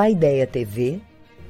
[0.00, 0.98] Paideia TV,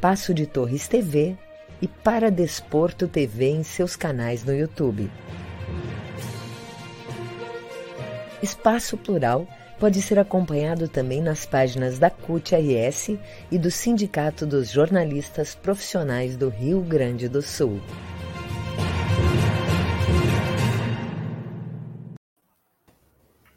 [0.00, 1.38] Passo de Torres TV
[1.80, 5.08] e Para Desporto TV em seus canais no YouTube.
[8.42, 9.46] Espaço Plural
[9.78, 13.16] pode ser acompanhado também nas páginas da CUT-RS
[13.52, 17.80] e do Sindicato dos Jornalistas Profissionais do Rio Grande do Sul.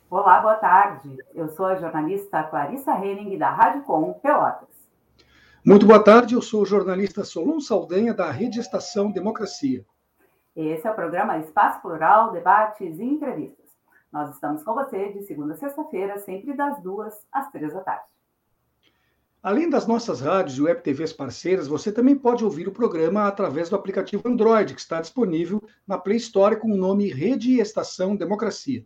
[0.07, 1.17] Olá, boa tarde.
[1.33, 4.72] Eu sou a jornalista Clarissa Henning, da Rádio Com Pelotas.
[5.65, 9.85] Muito boa tarde, eu sou o jornalista Solon Saldanha, da Rede Estação Democracia.
[10.53, 13.69] Esse é o programa Espaço Plural, Debates e Entrevistas.
[14.11, 18.11] Nós estamos com você de segunda a sexta-feira, sempre das duas às três da tarde.
[19.41, 23.69] Além das nossas rádios e web TVs parceiras, você também pode ouvir o programa através
[23.69, 28.85] do aplicativo Android, que está disponível na Play Store com o nome Rede Estação Democracia.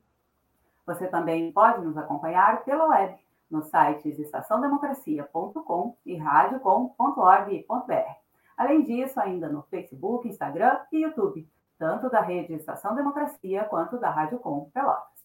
[0.86, 3.18] Você também pode nos acompanhar pela web,
[3.50, 8.28] nos sites estaçãodemocracia.com e radiocom.org.br.
[8.58, 14.10] Além disso, ainda no Facebook, Instagram e YouTube, tanto da rede Estação Democracia quanto da
[14.10, 15.18] Rádio Com Pelotas.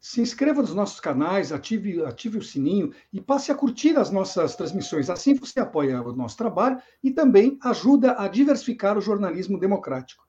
[0.00, 4.56] Se inscreva nos nossos canais, ative, ative o sininho e passe a curtir as nossas
[4.56, 5.10] transmissões.
[5.10, 10.26] Assim você apoia o nosso trabalho e também ajuda a diversificar o jornalismo democrático.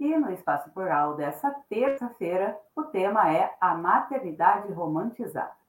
[0.00, 5.61] E no Espaço Plural dessa terça-feira, o tema é a maternidade romantizada.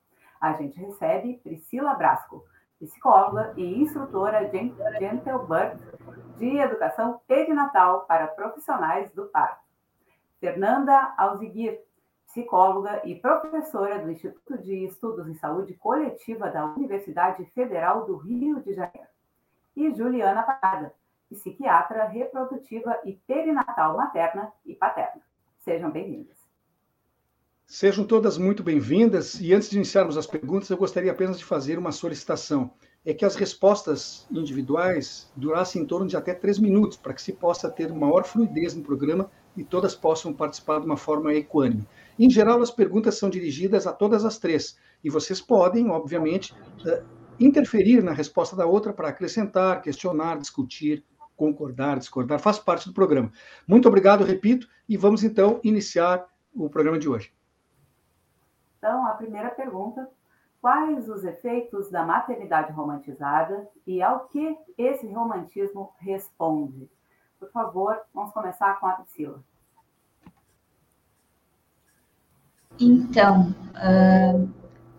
[0.43, 2.43] A gente recebe Priscila Brasco,
[2.77, 5.79] psicóloga e instrutora Gentlebird
[6.37, 9.63] de Educação Perinatal para Profissionais do Parto.
[10.41, 11.79] Fernanda Alziguir,
[12.25, 18.61] psicóloga e professora do Instituto de Estudos em Saúde Coletiva da Universidade Federal do Rio
[18.61, 19.07] de Janeiro.
[19.77, 20.93] E Juliana Parada,
[21.29, 25.21] psiquiatra reprodutiva e perinatal materna e paterna.
[25.59, 26.42] Sejam bem-vindas.
[27.65, 29.39] Sejam todas muito bem-vindas.
[29.39, 32.71] E antes de iniciarmos as perguntas, eu gostaria apenas de fazer uma solicitação.
[33.05, 37.33] É que as respostas individuais durassem em torno de até três minutos, para que se
[37.33, 41.87] possa ter maior fluidez no programa e todas possam participar de uma forma equânime.
[42.19, 46.53] Em geral, as perguntas são dirigidas a todas as três, e vocês podem, obviamente,
[46.85, 47.03] eh,
[47.39, 51.03] interferir na resposta da outra para acrescentar, questionar, discutir,
[51.35, 53.31] concordar, discordar, faz parte do programa.
[53.67, 57.31] Muito obrigado, repito, e vamos então iniciar o programa de hoje.
[58.83, 60.09] Então, a primeira pergunta:
[60.61, 66.91] quais os efeitos da maternidade romantizada e ao que esse romantismo responde?
[67.39, 69.41] Por favor, vamos começar com a Priscila.
[72.77, 74.49] Então, uh,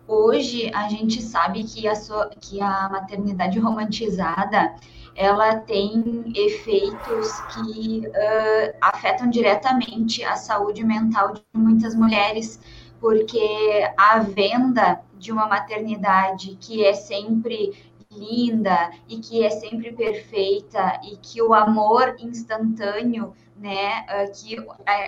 [0.07, 4.75] hoje a gente sabe que a, so, que a maternidade romantizada
[5.15, 12.59] ela tem efeitos que uh, afetam diretamente a saúde mental de muitas mulheres,
[13.05, 17.71] porque a venda de uma maternidade que é sempre
[18.11, 24.57] linda e que é sempre perfeita e que o amor instantâneo, né, uh, que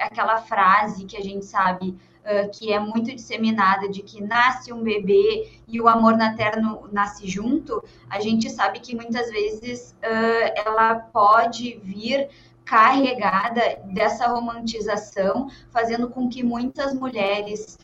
[0.03, 4.83] aquela frase que a gente sabe uh, que é muito disseminada de que nasce um
[4.83, 10.93] bebê e o amor materno nasce junto, a gente sabe que muitas vezes uh, ela
[10.95, 12.29] pode vir
[12.67, 17.79] carregada dessa romantização, fazendo com que muitas mulheres,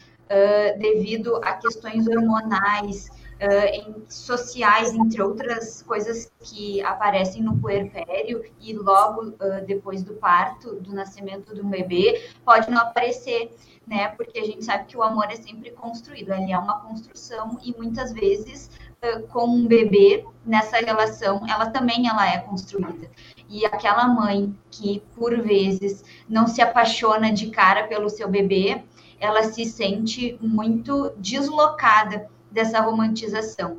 [0.77, 3.09] devido a questões hormonais,
[3.41, 10.13] uh, em, sociais, entre outras coisas que aparecem no puerpério e logo uh, depois do
[10.13, 13.51] parto, do nascimento do bebê, pode não aparecer
[13.85, 14.07] né?
[14.09, 17.75] Porque a gente sabe que o amor é sempre construído, ele é uma construção e
[17.77, 18.69] muitas vezes
[19.29, 23.09] com um bebê nessa relação, ela também ela é construída.
[23.49, 28.81] E aquela mãe que por vezes não se apaixona de cara pelo seu bebê,
[29.23, 33.77] ela se sente muito deslocada dessa romantização.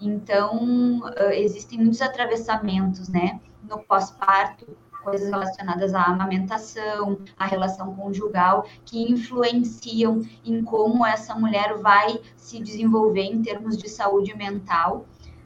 [0.00, 1.02] Então,
[1.32, 4.66] existem muitos atravessamentos, né, no pós-parto,
[5.02, 12.60] coisas relacionadas à amamentação, à relação conjugal, que influenciam em como essa mulher vai se
[12.60, 15.04] desenvolver em termos de saúde mental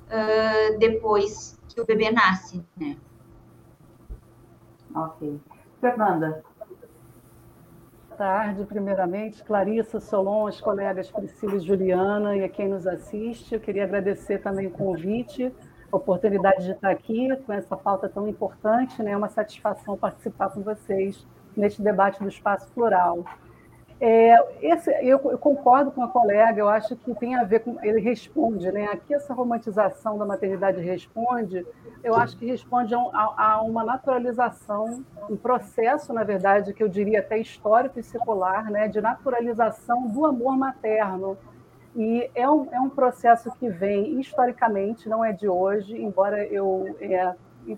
[0.09, 2.97] uh, depois que o bebê nasce, né?
[4.95, 5.41] Ok.
[5.81, 6.43] Fernanda.
[8.19, 13.55] Tarde, primeiramente, Clarissa, Solon, as colegas Priscila e Juliana e a quem nos assiste.
[13.55, 15.55] Eu queria agradecer também o convite
[15.91, 19.12] a oportunidade de estar aqui com essa pauta tão importante, né?
[19.12, 21.25] É uma satisfação participar com vocês
[21.56, 23.25] neste debate do espaço plural.
[24.00, 27.79] É, esse, eu, eu, concordo com a colega, eu acho que tem a ver com.
[27.85, 28.87] Ele responde, né?
[28.87, 31.64] Aqui, essa romantização da maternidade responde,
[32.03, 32.99] eu acho que responde a,
[33.37, 38.89] a, uma naturalização, um processo, na verdade, que eu diria até histórico e secular, né?
[38.89, 41.37] De naturalização do amor materno
[41.99, 46.97] e é um, é um processo que vem historicamente, não é de hoje, embora eu
[47.00, 47.35] é,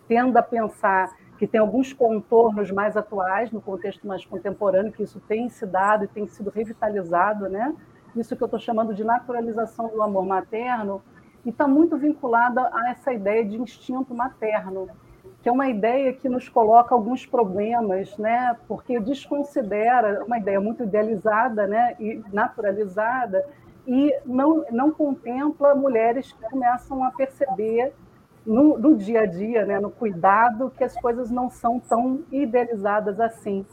[0.06, 5.19] tenda a pensar que tem alguns contornos mais atuais, no contexto mais contemporâneo, que isso
[5.20, 7.75] tem se dado e tem sido revitalizado, né?
[8.14, 11.00] Isso que eu estou chamando de naturalização do amor materno,
[11.44, 14.88] e está muito vinculada a essa ideia de instinto materno,
[15.42, 18.56] que é uma ideia que nos coloca alguns problemas, né?
[18.69, 21.96] Porque desconsidera uma ideia muito idealizada, né?
[21.98, 23.44] E naturalizada
[23.87, 27.93] e não, não contempla mulheres que começam a perceber
[28.44, 33.20] no, no, dia a dia, né, no cuidado, que as coisas não são tão idealizadas
[33.20, 33.64] assim.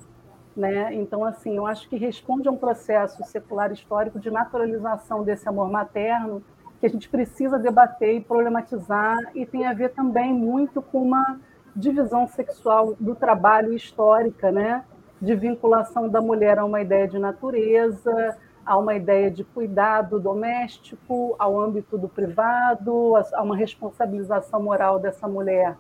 [0.55, 0.93] Né?
[0.95, 5.69] Então, assim, eu acho que responde a um processo secular histórico de naturalização desse amor
[5.69, 6.41] materno
[6.79, 11.39] que a gente precisa debater e problematizar e tem a ver também muito com uma
[11.75, 14.83] divisão sexual do trabalho histórica, né?
[15.21, 21.35] De vinculação da mulher a uma ideia de natureza, há uma ideia de cuidado doméstico,
[21.39, 25.75] ao âmbito do privado, há uma responsabilização moral dessa mulher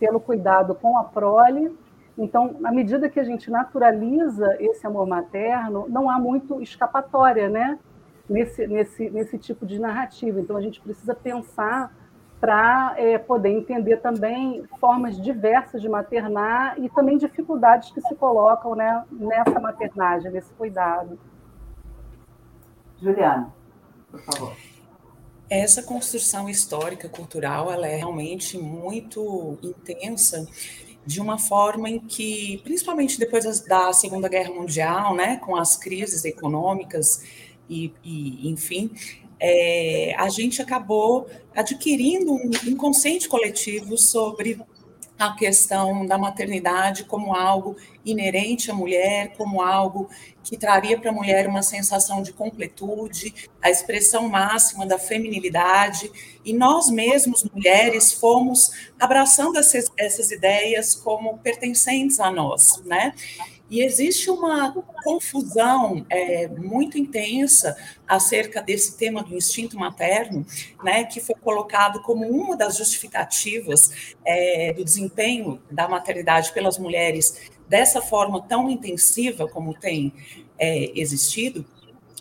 [0.00, 1.74] pelo cuidado com a prole.
[2.18, 7.78] Então, na medida que a gente naturaliza esse amor materno, não há muito escapatória, né?
[8.28, 10.40] Nesse, nesse, nesse tipo de narrativa.
[10.40, 11.92] Então, a gente precisa pensar
[12.42, 18.74] para é, poder entender também formas diversas de maternar e também dificuldades que se colocam
[18.74, 21.16] né, nessa maternagem, nesse cuidado.
[23.00, 23.52] Juliana,
[24.10, 24.56] por favor.
[25.48, 30.44] Essa construção histórica, cultural, ela é realmente muito intensa
[31.06, 36.24] de uma forma em que, principalmente depois da Segunda Guerra Mundial, né, com as crises
[36.24, 37.22] econômicas
[37.68, 38.90] e, e enfim,
[39.40, 44.60] é, a gente acabou adquirindo um inconsciente coletivo sobre
[45.18, 50.08] a questão da maternidade como algo inerente à mulher, como algo
[50.42, 53.32] que traria para a mulher uma sensação de completude,
[53.62, 56.10] a expressão máxima da feminilidade,
[56.44, 63.14] e nós mesmos, mulheres, fomos abraçando essas, essas ideias como pertencentes a nós, né?
[63.72, 64.70] E existe uma
[65.02, 67.74] confusão é, muito intensa
[68.06, 70.44] acerca desse tema do instinto materno,
[70.84, 77.50] né, que foi colocado como uma das justificativas é, do desempenho da maternidade pelas mulheres
[77.66, 80.12] dessa forma tão intensiva como tem
[80.58, 81.64] é, existido,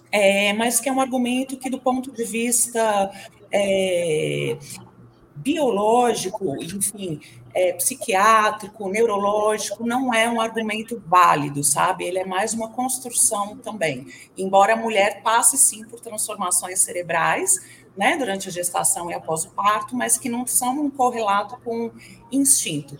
[0.09, 3.11] é, mas que é um argumento que, do ponto de vista
[3.51, 4.57] é,
[5.35, 7.19] biológico, enfim,
[7.53, 12.05] é, psiquiátrico, neurológico, não é um argumento válido, sabe?
[12.05, 14.07] Ele é mais uma construção também.
[14.37, 17.55] Embora a mulher passe sim por transformações cerebrais,
[17.95, 21.91] né, durante a gestação e após o parto, mas que não são um correlato com
[22.31, 22.97] instinto.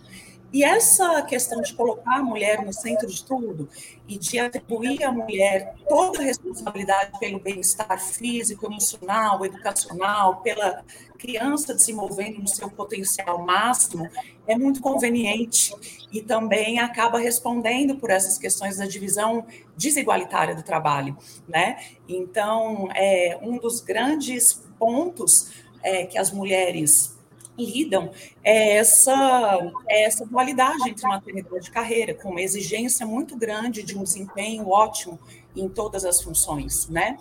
[0.52, 3.68] E essa questão de colocar a mulher no centro de tudo
[4.06, 10.84] e de atribuir à mulher toda a responsabilidade pelo bem-estar físico, emocional, educacional, pela
[11.16, 14.06] criança desenvolvendo no seu potencial máximo,
[14.46, 15.72] é muito conveniente
[16.12, 21.16] e também acaba respondendo por essas questões da divisão desigualitária do trabalho,
[21.48, 21.78] né?
[22.06, 25.50] Então, é um dos grandes pontos
[25.82, 27.16] é, que as mulheres
[27.64, 28.10] lidam
[28.42, 33.96] é essa, é essa dualidade entre maternidade e carreira, com uma exigência muito grande de
[33.96, 35.18] um desempenho ótimo
[35.54, 37.18] em todas as funções, né?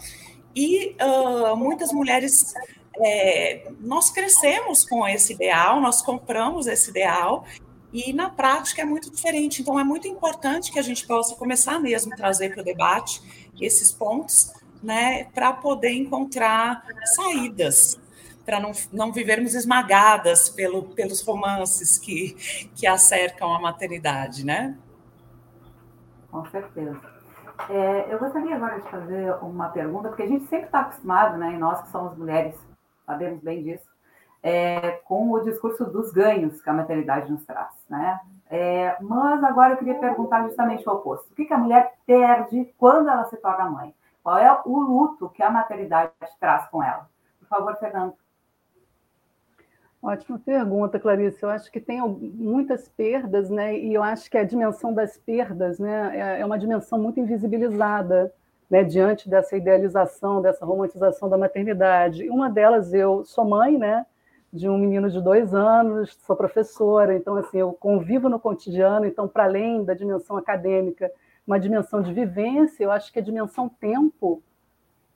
[0.55, 2.53] E uh, muitas mulheres,
[2.97, 7.45] é, nós crescemos com esse ideal, nós compramos esse ideal,
[7.93, 9.61] e na prática é muito diferente.
[9.61, 13.21] Então, é muito importante que a gente possa começar mesmo a trazer para o debate
[13.59, 16.83] esses pontos, né, para poder encontrar
[17.15, 17.99] saídas
[18.45, 22.33] para não, não vivermos esmagadas pelo, pelos romances que,
[22.75, 24.77] que acercam a maternidade, né?
[26.29, 26.99] Com certeza.
[27.69, 31.53] É, eu gostaria agora de fazer uma pergunta, porque a gente sempre está acostumado, né,
[31.53, 32.55] e nós que somos mulheres
[33.05, 33.85] sabemos bem disso,
[34.41, 38.19] é, com o discurso dos ganhos que a maternidade nos traz, né?
[38.49, 41.31] É, mas agora eu queria perguntar justamente o oposto.
[41.31, 43.93] O que, que a mulher perde quando ela se torna mãe?
[44.23, 47.09] Qual é o luto que a maternidade traz com ela?
[47.39, 48.13] Por favor, Fernando.
[50.01, 51.43] Ótima pergunta, Clarice.
[51.43, 53.77] Eu acho que tem muitas perdas, né?
[53.77, 58.33] E eu acho que a dimensão das perdas, né, é, é uma dimensão muito invisibilizada,
[58.67, 62.27] né, diante dessa idealização, dessa romantização da maternidade.
[62.29, 64.05] Uma delas, eu sou mãe, né,
[64.51, 69.27] de um menino de dois anos, sou professora, então assim eu convivo no cotidiano, então
[69.27, 71.11] para além da dimensão acadêmica,
[71.45, 74.41] uma dimensão de vivência, eu acho que a dimensão tempo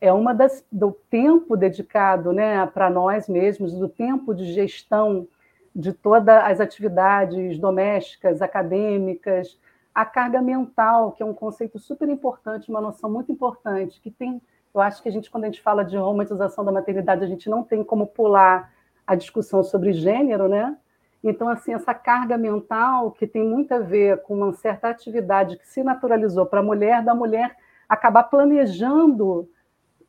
[0.06, 5.28] é uma das do tempo dedicado, né, para nós mesmos, do tempo de gestão
[5.76, 9.60] de todas as atividades domésticas, acadêmicas,
[9.94, 14.42] a carga mental, que é um conceito super importante, uma noção muito importante, que tem,
[14.74, 17.50] eu acho que a gente, quando a gente fala de romantização da maternidade, a gente
[17.50, 18.72] não tem como pular
[19.08, 20.78] a discussão sobre gênero, né?
[21.24, 25.68] Então, assim, essa carga mental que tem muito a ver com uma certa atividade que
[25.68, 27.56] se naturalizou para a mulher, da mulher
[27.90, 29.50] acabar planejando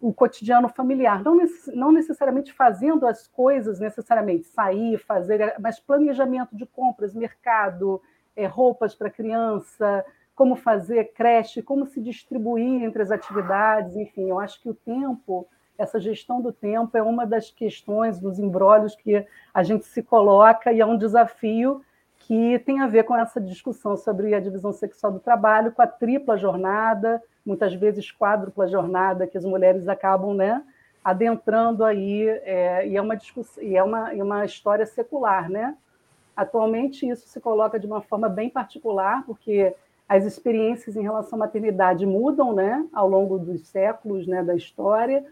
[0.00, 1.38] o cotidiano familiar, não,
[1.74, 8.00] não necessariamente fazendo as coisas necessariamente, sair, fazer, mas planejamento de compras, mercado,
[8.34, 14.38] é, roupas para criança, como fazer creche, como se distribuir entre as atividades, enfim, eu
[14.38, 15.48] acho que o tempo,
[15.78, 20.72] essa gestão do tempo é uma das questões, dos embrólios que a gente se coloca
[20.72, 21.82] e é um desafio
[22.18, 25.86] que tem a ver com essa discussão sobre a divisão sexual do trabalho, com a
[25.86, 30.62] tripla jornada, muitas vezes quádrupla jornada que as mulheres acabam, né,
[31.04, 35.76] adentrando aí, é, e é uma discussão, e é uma, é uma história secular, né?
[36.36, 39.72] Atualmente isso se coloca de uma forma bem particular, porque
[40.08, 45.24] as experiências em relação à maternidade mudam, né, ao longo dos séculos, né, da história,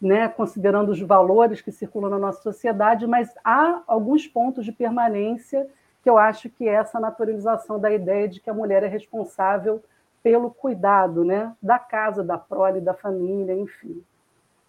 [0.00, 5.66] né, considerando os valores que circulam na nossa sociedade, mas há alguns pontos de permanência
[6.02, 9.82] que eu acho que é essa naturalização da ideia de que a mulher é responsável
[10.26, 14.02] pelo cuidado né, da casa, da prole, da família, enfim.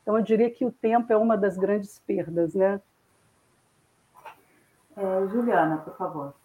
[0.04, 2.80] Então, eu diria que o tempo é uma das grandes perdas, né?
[4.96, 6.36] É, Juliana, por favor.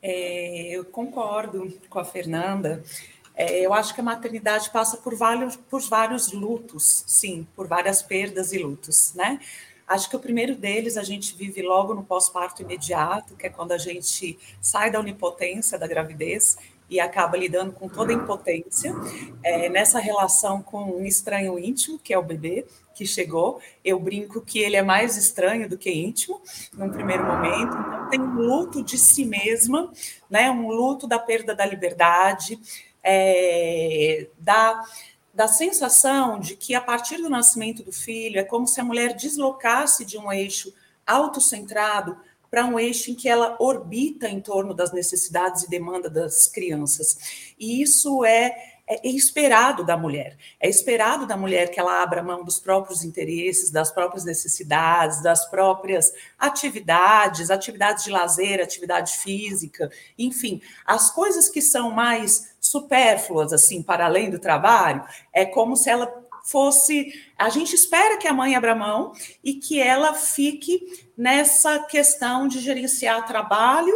[0.00, 2.80] É, eu concordo com a Fernanda.
[3.34, 8.02] É, eu acho que a maternidade passa por vários, por vários lutos, sim, por várias
[8.02, 9.40] perdas e lutos, né?
[9.84, 13.72] Acho que o primeiro deles a gente vive logo no pós-parto imediato, que é quando
[13.72, 16.56] a gente sai da onipotência da gravidez
[16.88, 18.94] e acaba lidando com toda a impotência
[19.42, 23.60] é, nessa relação com um estranho íntimo, que é o bebê que chegou.
[23.84, 26.40] Eu brinco que ele é mais estranho do que íntimo,
[26.72, 27.76] num primeiro momento.
[27.76, 29.92] Então, tem um luto de si mesma,
[30.28, 30.50] né?
[30.50, 32.58] um luto da perda da liberdade,
[33.02, 34.82] é, da,
[35.32, 39.14] da sensação de que, a partir do nascimento do filho, é como se a mulher
[39.14, 40.72] deslocasse de um eixo
[41.06, 42.16] autocentrado
[42.50, 47.54] para um eixo em que ela orbita em torno das necessidades e demandas das crianças.
[47.58, 50.36] E isso é, é esperado da mulher.
[50.58, 55.44] É esperado da mulher que ela abra mão dos próprios interesses, das próprias necessidades, das
[55.50, 63.82] próprias atividades, atividades de lazer, atividade física, enfim, as coisas que são mais supérfluas, assim,
[63.82, 67.12] para além do trabalho, é como se ela fosse.
[67.36, 69.12] A gente espera que a mãe abra mão
[69.44, 70.80] e que ela fique
[71.16, 73.94] nessa questão de gerenciar trabalho,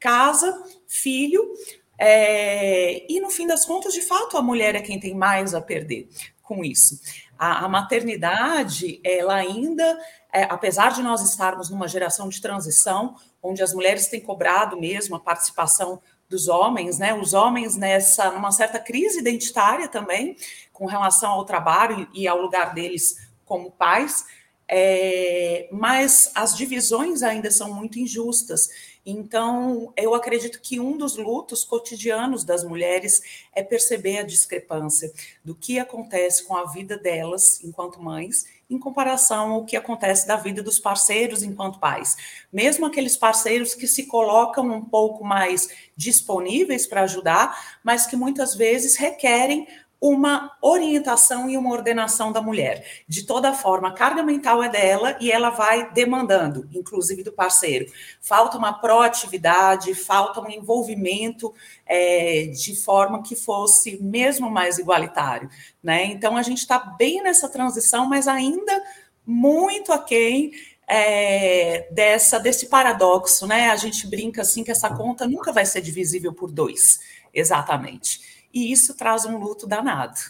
[0.00, 1.54] casa, filho.
[1.96, 5.60] É, e no fim das contas, de fato, a mulher é quem tem mais a
[5.60, 6.08] perder
[6.42, 7.00] com isso.
[7.38, 9.98] A, a maternidade, ela ainda,
[10.32, 15.16] é, apesar de nós estarmos numa geração de transição, onde as mulheres têm cobrado mesmo
[15.16, 17.14] a participação dos homens, né?
[17.14, 20.36] Os homens nessa numa certa crise identitária também
[20.74, 23.16] com relação ao trabalho e ao lugar deles
[23.46, 24.26] como pais,
[24.68, 28.68] é, mas as divisões ainda são muito injustas.
[29.06, 33.22] Então, eu acredito que um dos lutos cotidianos das mulheres
[33.54, 35.12] é perceber a discrepância
[35.44, 40.36] do que acontece com a vida delas enquanto mães em comparação ao que acontece da
[40.36, 42.16] vida dos parceiros enquanto pais.
[42.50, 48.54] Mesmo aqueles parceiros que se colocam um pouco mais disponíveis para ajudar, mas que muitas
[48.54, 49.68] vezes requerem
[50.04, 52.84] uma orientação e uma ordenação da mulher.
[53.08, 57.86] De toda forma, a carga mental é dela e ela vai demandando, inclusive do parceiro.
[58.20, 61.54] Falta uma proatividade, falta um envolvimento
[61.86, 65.48] é, de forma que fosse mesmo mais igualitário.
[65.82, 66.04] Né?
[66.04, 68.82] Então, a gente está bem nessa transição, mas ainda
[69.26, 70.52] muito aquém
[70.86, 73.46] é, dessa, desse paradoxo.
[73.46, 73.70] Né?
[73.70, 77.00] A gente brinca assim que essa conta nunca vai ser divisível por dois,
[77.32, 80.20] exatamente e isso traz um luto danado.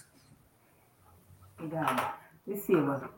[1.58, 2.14] Obrigada.
[2.44, 3.10] Priscila.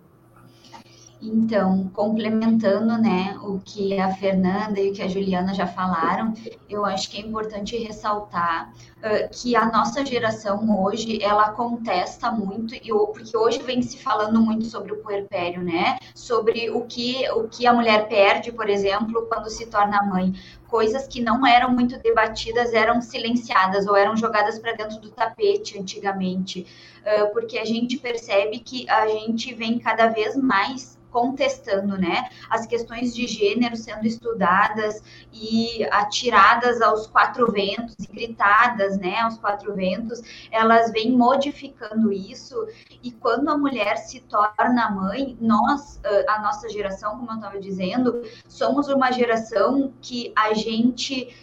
[1.23, 6.35] Então, complementando, né, o que a Fernanda e o que a Juliana já falaram,
[6.69, 12.75] eu acho que é importante ressaltar uh, que a nossa geração hoje, ela contesta muito,
[12.75, 17.49] e, porque hoje vem se falando muito sobre o puerpério, né, sobre o que, o
[17.49, 20.35] que a mulher perde, por exemplo, quando se torna mãe.
[20.69, 25.79] Coisas que não eram muito debatidas eram silenciadas ou eram jogadas para dentro do tapete
[25.79, 26.67] antigamente,
[27.03, 32.67] uh, porque a gente percebe que a gente vem cada vez mais contestando, né, as
[32.67, 39.75] questões de gênero sendo estudadas e atiradas aos quatro ventos e gritadas, né, aos quatro
[39.75, 42.67] ventos, elas vêm modificando isso
[43.03, 48.23] e quando a mulher se torna mãe, nós, a nossa geração, como eu estava dizendo,
[48.49, 51.35] somos uma geração que a gente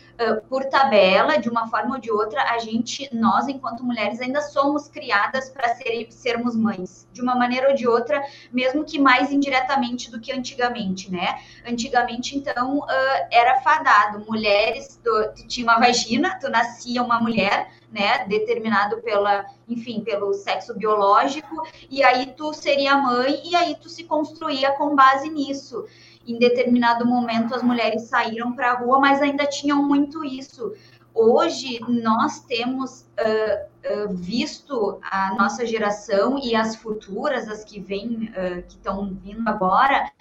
[0.47, 4.87] por tabela, de uma forma ou de outra, a gente, nós, enquanto mulheres, ainda somos
[4.87, 10.11] criadas para ser, sermos mães, de uma maneira ou de outra, mesmo que mais indiretamente
[10.11, 11.39] do que antigamente, né?
[11.67, 18.25] Antigamente, então, uh, era fadado, mulheres, tu, tinha uma vagina, tu nascia uma mulher, né,
[18.25, 24.03] determinado pela, enfim, pelo sexo biológico, e aí tu seria mãe, e aí tu se
[24.03, 25.85] construía com base nisso
[26.25, 30.73] em determinado momento as mulheres saíram para a rua, mas ainda tinham muito isso.
[31.15, 38.31] Hoje nós temos uh, uh, visto a nossa geração e as futuras, as que vêm,
[38.31, 40.11] uh, que estão vindo agora,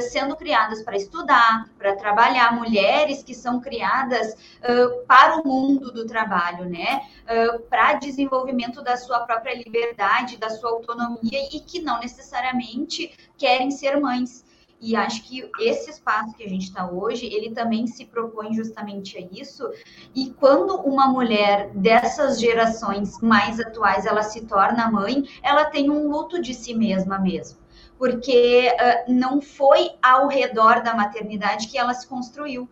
[0.00, 4.36] sendo criadas para estudar, para trabalhar, mulheres que são criadas
[5.06, 7.02] para o mundo do trabalho, né?
[7.68, 14.00] para desenvolvimento da sua própria liberdade, da sua autonomia e que não necessariamente querem ser
[14.00, 14.44] mães.
[14.80, 19.18] E acho que esse espaço que a gente está hoje, ele também se propõe justamente
[19.18, 19.70] a isso.
[20.14, 26.08] E quando uma mulher dessas gerações mais atuais, ela se torna mãe, ela tem um
[26.08, 27.58] luto de si mesma mesmo.
[27.98, 32.68] Porque uh, não foi ao redor da maternidade que ela se construiu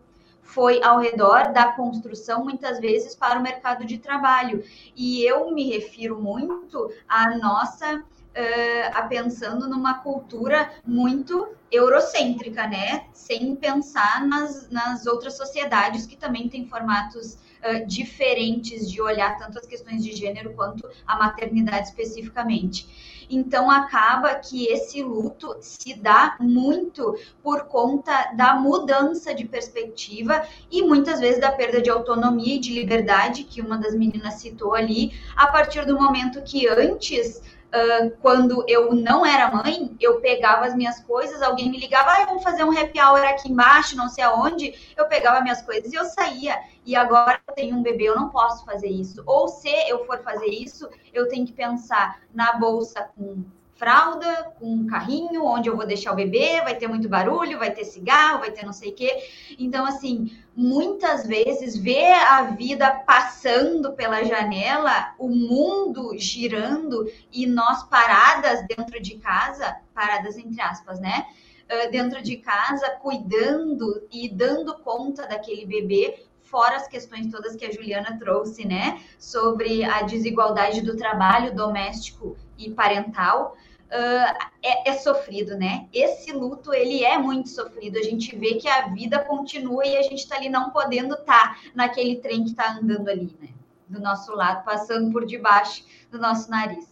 [0.49, 4.63] foi ao redor da construção, muitas vezes, para o mercado de trabalho.
[4.95, 8.03] E eu me refiro muito à nossa
[8.35, 13.05] uh, pensando numa cultura muito eurocêntrica, né?
[13.13, 19.59] Sem pensar nas, nas outras sociedades que também têm formatos uh, diferentes de olhar tanto
[19.59, 23.27] as questões de gênero quanto a maternidade especificamente.
[23.29, 30.81] Então acaba que esse luto se dá muito por conta da mudança de perspectiva e
[30.81, 35.13] muitas vezes da perda de autonomia e de liberdade que uma das meninas citou ali,
[35.35, 37.39] a partir do momento que antes
[37.69, 42.25] Uh, quando eu não era mãe, eu pegava as minhas coisas, alguém me ligava, ah,
[42.25, 45.95] vamos fazer um happy hour aqui embaixo, não sei aonde, eu pegava minhas coisas e
[45.95, 46.59] eu saía.
[46.83, 49.21] E agora eu tenho um bebê, eu não posso fazer isso.
[49.23, 53.43] Ou se eu for fazer isso, eu tenho que pensar na bolsa com
[53.79, 57.71] fralda, com um carrinho, onde eu vou deixar o bebê, vai ter muito barulho, vai
[57.71, 59.23] ter cigarro, vai ter não sei o quê.
[59.57, 67.83] Então, assim, muitas vezes ver a vida passando pela janela, o mundo girando e nós
[67.83, 71.25] paradas dentro de casa, paradas entre aspas, né?
[71.71, 77.63] Uh, dentro de casa, cuidando e dando conta daquele bebê, fora as questões todas que
[77.63, 79.01] a Juliana trouxe, né?
[79.17, 83.55] Sobre a desigualdade do trabalho doméstico e parental
[83.89, 85.87] uh, é, é, sofrido, né?
[85.93, 87.97] Esse luto, ele é muito sofrido.
[87.97, 91.55] A gente vê que a vida continua e a gente está ali não podendo estar
[91.55, 93.49] tá naquele trem que está andando ali, né?
[93.87, 96.87] Do nosso lado, passando por debaixo do nosso nariz.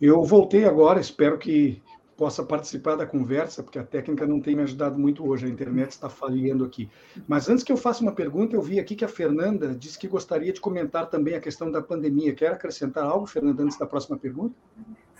[0.00, 1.82] Eu voltei agora, espero que
[2.16, 5.90] possa participar da conversa, porque a técnica não tem me ajudado muito hoje, a internet
[5.90, 6.88] está falhando aqui.
[7.26, 10.06] Mas antes que eu faça uma pergunta, eu vi aqui que a Fernanda disse que
[10.06, 12.34] gostaria de comentar também a questão da pandemia.
[12.34, 14.54] Quer acrescentar algo, Fernanda, antes da próxima pergunta?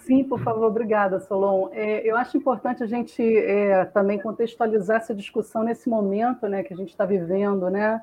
[0.07, 1.71] Sim, por favor, obrigada, Solon.
[1.73, 6.75] É, eu acho importante a gente é, também contextualizar essa discussão nesse momento né, que
[6.75, 8.03] a gente está vivendo, né,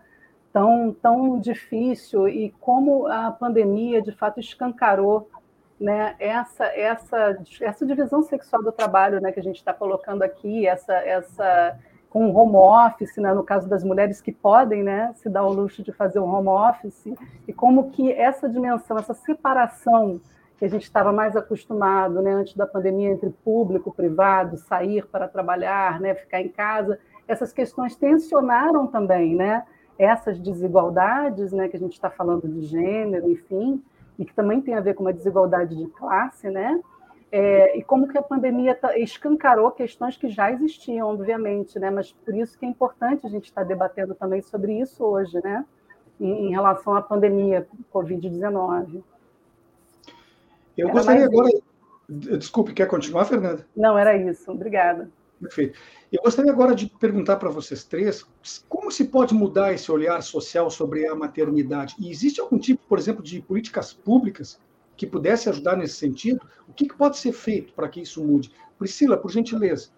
[0.52, 5.30] tão, tão difícil, e como a pandemia, de fato, escancarou
[5.80, 10.66] né, essa, essa, essa divisão sexual do trabalho né, que a gente está colocando aqui,
[10.66, 15.44] essa, essa com home office, né, no caso das mulheres que podem né, se dar
[15.44, 17.14] o luxo de fazer um home office,
[17.48, 20.20] e como que essa dimensão, essa separação
[20.62, 25.28] que a gente estava mais acostumado, né, antes da pandemia, entre público, privado, sair para
[25.28, 29.66] trabalhar, né, ficar em casa, essas questões tensionaram também, né,
[29.98, 33.84] essas desigualdades, né, que a gente está falando de gênero, enfim,
[34.20, 36.80] e que também tem a ver com uma desigualdade de classe, né,
[37.32, 42.36] é, e como que a pandemia escancarou questões que já existiam, obviamente, né, mas por
[42.36, 45.66] isso que é importante a gente estar tá debatendo também sobre isso hoje, né,
[46.20, 49.02] em, em relação à pandemia Covid-19.
[50.78, 51.50] Eu Era gostaria agora,
[52.14, 53.66] Desculpe, quer continuar, Fernanda?
[53.76, 54.52] Não, era isso.
[54.52, 55.10] Obrigada.
[55.40, 55.80] Perfeito.
[56.12, 58.26] Eu gostaria agora de perguntar para vocês três
[58.68, 61.96] como se pode mudar esse olhar social sobre a maternidade.
[61.98, 64.60] E existe algum tipo, por exemplo, de políticas públicas
[64.98, 66.46] que pudesse ajudar nesse sentido?
[66.68, 68.52] O que, que pode ser feito para que isso mude?
[68.78, 69.90] Priscila, por gentileza.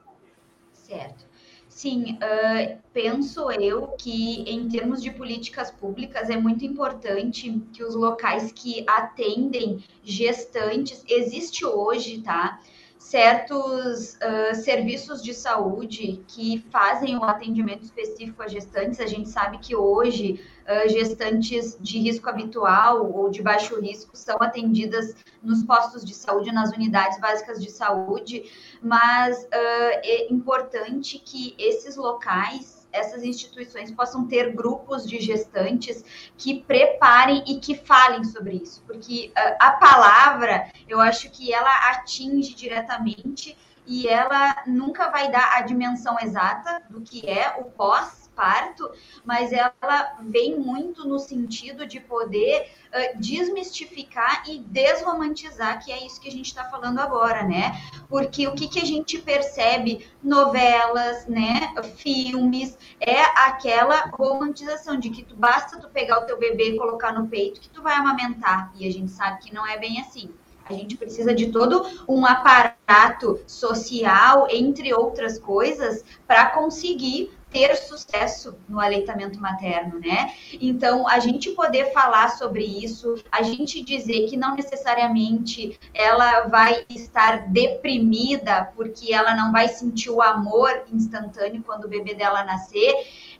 [0.71, 1.25] Certo.
[1.73, 7.95] Sim, uh, penso eu que em termos de políticas públicas é muito importante que os
[7.95, 12.61] locais que atendem gestantes, existe hoje, tá?
[13.03, 18.99] Certos uh, serviços de saúde que fazem o atendimento específico a gestantes.
[18.99, 24.37] A gente sabe que hoje uh, gestantes de risco habitual ou de baixo risco são
[24.39, 28.49] atendidas nos postos de saúde, nas unidades básicas de saúde,
[28.81, 36.05] mas uh, é importante que esses locais essas instituições possam ter grupos de gestantes
[36.37, 41.89] que preparem e que falem sobre isso, porque uh, a palavra, eu acho que ela
[41.89, 48.23] atinge diretamente e ela nunca vai dar a dimensão exata do que é o pós
[48.35, 48.89] parto,
[49.23, 56.19] mas ela vem muito no sentido de poder uh, desmistificar e desromantizar, que é isso
[56.19, 57.79] que a gente está falando agora, né?
[58.13, 60.07] Porque o que, que a gente percebe?
[60.21, 66.69] Novelas, né, filmes, é aquela romantização de que tu basta tu pegar o teu bebê
[66.69, 69.79] e colocar no peito que tu vai amamentar, e a gente sabe que não é
[69.79, 70.29] bem assim.
[70.63, 78.57] A gente precisa de todo um aparato social, entre outras coisas, para conseguir ter sucesso
[78.67, 80.33] no aleitamento materno, né?
[80.59, 86.83] Então, a gente poder falar sobre isso, a gente dizer que não necessariamente ela vai
[86.89, 92.93] estar deprimida porque ela não vai sentir o amor instantâneo quando o bebê dela nascer,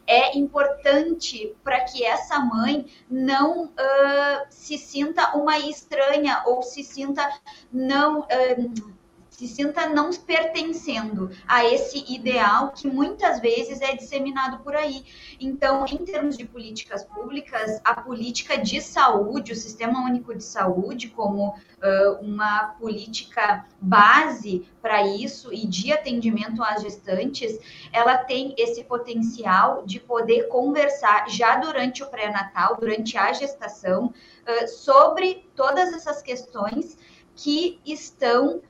[0.05, 7.27] é importante para que essa mãe não uh, se sinta uma estranha ou se sinta
[7.71, 8.21] não.
[8.21, 9.02] Uh,
[9.43, 15.05] se sinta não pertencendo a esse ideal que muitas vezes é disseminado por aí.
[15.39, 21.09] Então, em termos de políticas públicas, a política de saúde, o Sistema Único de Saúde,
[21.09, 27.59] como uh, uma política base para isso e de atendimento às gestantes,
[27.91, 34.67] ela tem esse potencial de poder conversar já durante o pré-natal, durante a gestação, uh,
[34.67, 36.97] sobre todas essas questões
[37.35, 38.61] que estão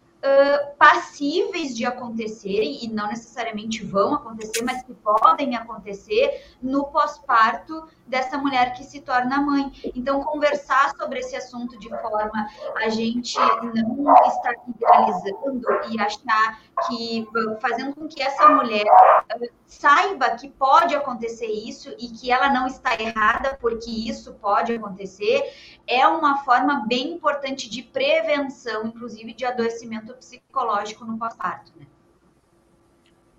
[0.78, 8.38] passíveis de acontecerem, e não necessariamente vão acontecer, mas que podem acontecer no pós-parto dessa
[8.38, 9.72] mulher que se torna mãe.
[9.96, 17.28] Então, conversar sobre esse assunto de forma a gente não estar idealizando e achar que,
[17.62, 22.68] fazendo com que essa mulher uh, saiba que pode acontecer isso e que ela não
[22.68, 25.54] está errada porque isso pode acontecer,
[25.88, 31.72] é uma forma bem importante de prevenção, inclusive de adoecimento psicológico no pós-parto.
[31.76, 31.86] Né?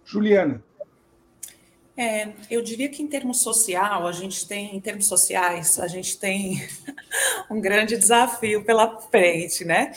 [0.05, 0.63] Juliana.
[1.97, 6.19] É, eu diria que em termos social, a gente tem, em termos sociais, a gente
[6.19, 6.61] tem
[7.49, 9.93] um grande desafio pela frente, né?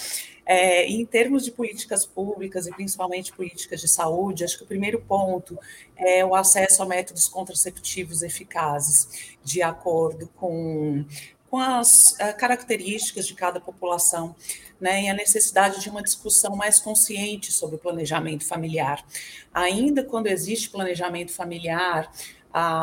[0.49, 5.01] É, em termos de políticas públicas e principalmente políticas de saúde, acho que o primeiro
[5.01, 5.59] ponto
[5.97, 11.05] é o acesso a métodos contraceptivos eficazes, de acordo com
[11.49, 14.35] com as uh, características de cada população,
[14.81, 19.01] né, e a necessidade de uma discussão mais consciente sobre o planejamento familiar.
[19.53, 22.11] Ainda quando existe planejamento familiar,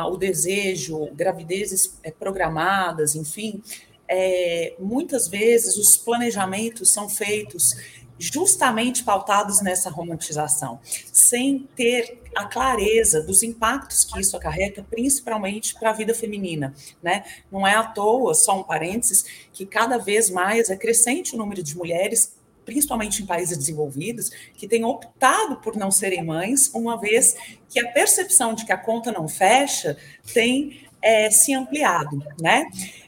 [0.09, 3.61] o desejo, gravidezes eh, programadas, enfim,
[4.07, 7.75] é, muitas vezes os planejamentos são feitos
[8.17, 10.79] justamente pautados nessa romantização,
[11.11, 17.25] sem ter a clareza dos impactos que isso acarreta, principalmente para a vida feminina, né?
[17.51, 21.61] Não é à toa, só um parênteses, que cada vez mais é crescente o número
[21.61, 22.33] de mulheres
[22.65, 27.35] principalmente em países desenvolvidos, que têm optado por não serem mães, uma vez
[27.69, 29.95] que a percepção de que a conta não fecha
[30.33, 32.65] tem é, se ampliado, né?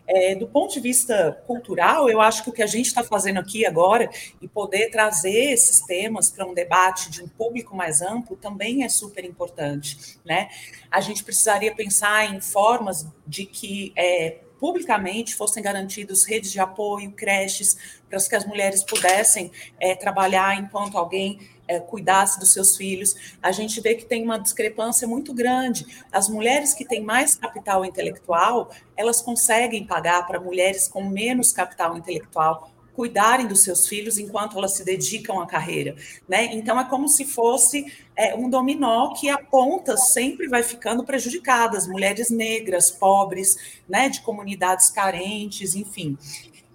[0.08, 3.40] É, do ponto de vista cultural, eu acho que o que a gente está fazendo
[3.40, 4.10] aqui agora
[4.42, 8.90] e poder trazer esses temas para um debate de um público mais amplo também é
[8.90, 10.50] super importante, né?
[10.90, 17.12] A gente precisaria pensar em formas de que é, publicamente fossem garantidos redes de apoio,
[17.12, 17.78] creches,
[18.10, 23.16] para que as mulheres pudessem é, trabalhar enquanto alguém é, cuidasse dos seus filhos.
[23.42, 25.86] A gente vê que tem uma discrepância muito grande.
[26.12, 31.98] As mulheres que têm mais capital intelectual, elas conseguem pagar para mulheres com menos capital
[31.98, 35.96] intelectual cuidarem dos seus filhos enquanto elas se dedicam à carreira,
[36.28, 36.46] né?
[36.46, 41.78] Então é como se fosse é, um dominó que a ponta sempre vai ficando prejudicada,
[41.78, 43.56] as mulheres negras, pobres,
[43.88, 46.18] né, de comunidades carentes, enfim.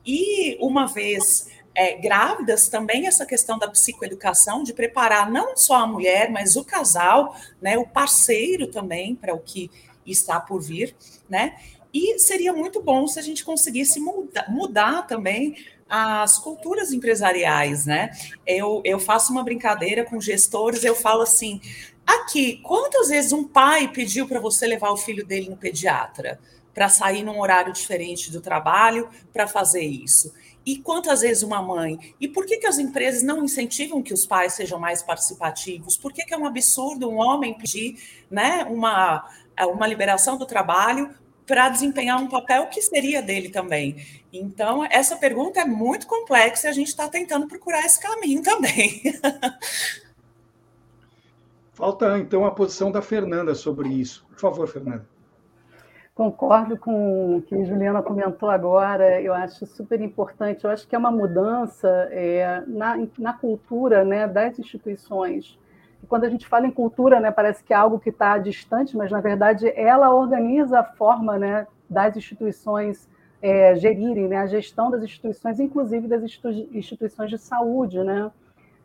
[0.06, 5.86] E uma vez é, grávidas também essa questão da psicoeducação, de preparar não só a
[5.86, 9.70] mulher, mas o casal, né, o parceiro também para o que
[10.06, 10.94] está por vir,
[11.28, 11.56] né?
[11.94, 15.56] E seria muito bom se a gente conseguisse mudar, mudar também
[15.88, 18.10] as culturas empresariais, né?
[18.46, 21.60] Eu, eu faço uma brincadeira com gestores, eu falo assim:
[22.06, 26.40] aqui, quantas vezes um pai pediu para você levar o filho dele no pediatra?
[26.72, 30.32] Para sair num horário diferente do trabalho para fazer isso?
[30.64, 32.14] E quantas vezes uma mãe?
[32.20, 35.96] E por que, que as empresas não incentivam que os pais sejam mais participativos?
[35.96, 37.96] Por que, que é um absurdo um homem pedir
[38.30, 39.28] né, uma,
[39.60, 41.10] uma liberação do trabalho
[41.46, 43.96] para desempenhar um papel que seria dele também.
[44.32, 49.02] Então, essa pergunta é muito complexa e a gente está tentando procurar esse caminho também.
[51.74, 54.24] Falta, então, a posição da Fernanda sobre isso.
[54.30, 55.06] Por favor, Fernanda.
[56.14, 60.64] Concordo com o que a Juliana comentou agora, eu acho super importante.
[60.64, 65.58] Eu acho que é uma mudança é, na, na cultura né, das instituições
[66.02, 68.96] e quando a gente fala em cultura, né, parece que é algo que está distante,
[68.96, 73.08] mas na verdade ela organiza a forma né, das instituições
[73.40, 78.02] é, gerirem, né, a gestão das instituições, inclusive das instituições de saúde.
[78.02, 78.30] Né?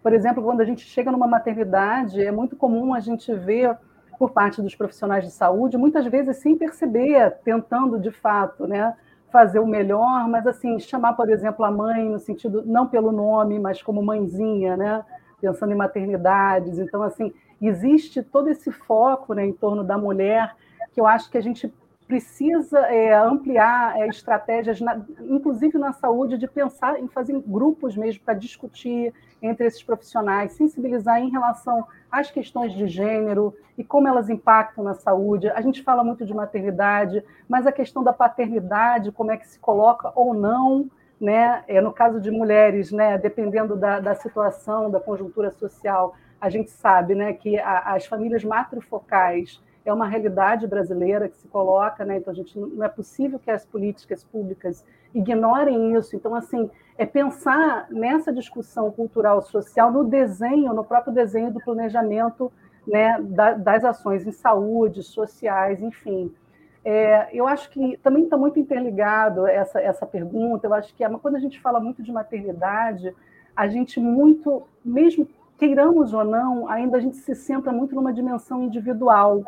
[0.04, 3.76] Por exemplo, quando a gente chega numa maternidade, é muito comum a gente ver
[4.18, 8.96] por parte dos profissionais de saúde, muitas vezes sem perceber, tentando de fato, né,
[9.32, 13.60] fazer o melhor, mas assim chamar, por exemplo, a mãe no sentido não pelo nome,
[13.60, 15.04] mas como mãezinha, né?
[15.40, 16.78] pensando em maternidades.
[16.80, 20.56] Então, assim, existe todo esse foco né, em torno da mulher
[20.94, 21.74] que eu acho que a gente
[22.08, 28.24] precisa é, ampliar é, estratégias, na, inclusive na saúde, de pensar em fazer grupos mesmo
[28.24, 34.30] para discutir entre esses profissionais, sensibilizar em relação às questões de gênero e como elas
[34.30, 35.50] impactam na saúde.
[35.50, 39.60] A gente fala muito de maternidade, mas a questão da paternidade, como é que se
[39.60, 40.90] coloca ou não,
[41.20, 41.64] né?
[41.68, 46.70] É, no caso de mulheres, né, dependendo da, da situação, da conjuntura social, a gente
[46.70, 52.18] sabe né, que a, as famílias matrifocais é uma realidade brasileira que se coloca, né?
[52.18, 56.16] então a gente não é possível que as políticas públicas ignorem isso.
[56.16, 62.52] Então, assim, é pensar nessa discussão cultural social no desenho, no próprio desenho do planejamento
[62.88, 63.20] né,
[63.58, 66.34] das ações em saúde, sociais, enfim.
[66.84, 70.68] É, eu acho que também está muito interligado essa, essa pergunta.
[70.68, 73.14] Eu acho que é, quando a gente fala muito de maternidade,
[73.56, 78.64] a gente muito, mesmo queiramos ou não, ainda a gente se centra muito numa dimensão
[78.64, 79.44] individual,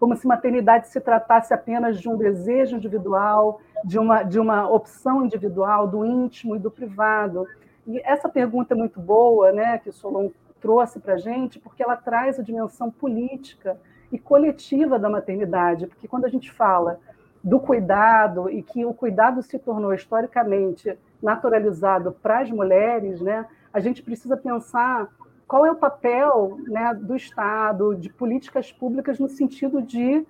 [0.00, 5.26] como se maternidade se tratasse apenas de um desejo individual, de uma, de uma opção
[5.26, 7.46] individual, do íntimo e do privado.
[7.86, 11.82] E essa pergunta é muito boa, né, que o Solon trouxe para a gente, porque
[11.82, 13.78] ela traz a dimensão política
[14.10, 16.98] e coletiva da maternidade, porque quando a gente fala
[17.44, 23.80] do cuidado e que o cuidado se tornou historicamente naturalizado para as mulheres, né, a
[23.80, 25.08] gente precisa pensar
[25.50, 30.24] qual é o papel né, do Estado, de políticas públicas no sentido de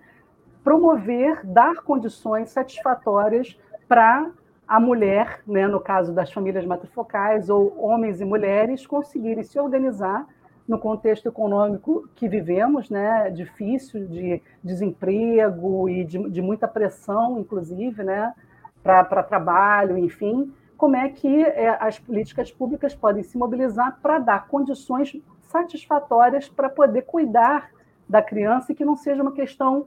[0.64, 3.54] promover, dar condições satisfatórias
[3.86, 4.30] para
[4.66, 10.26] a mulher, né, no caso das famílias matrifocais, ou homens e mulheres, conseguirem se organizar
[10.66, 18.02] no contexto econômico que vivemos, né, difícil, de desemprego e de, de muita pressão, inclusive,
[18.02, 18.32] né,
[18.82, 24.48] para trabalho, enfim, como é que é, as políticas públicas podem se mobilizar para dar
[24.48, 27.70] condições satisfatórias para poder cuidar
[28.08, 29.84] da criança e que não seja uma questão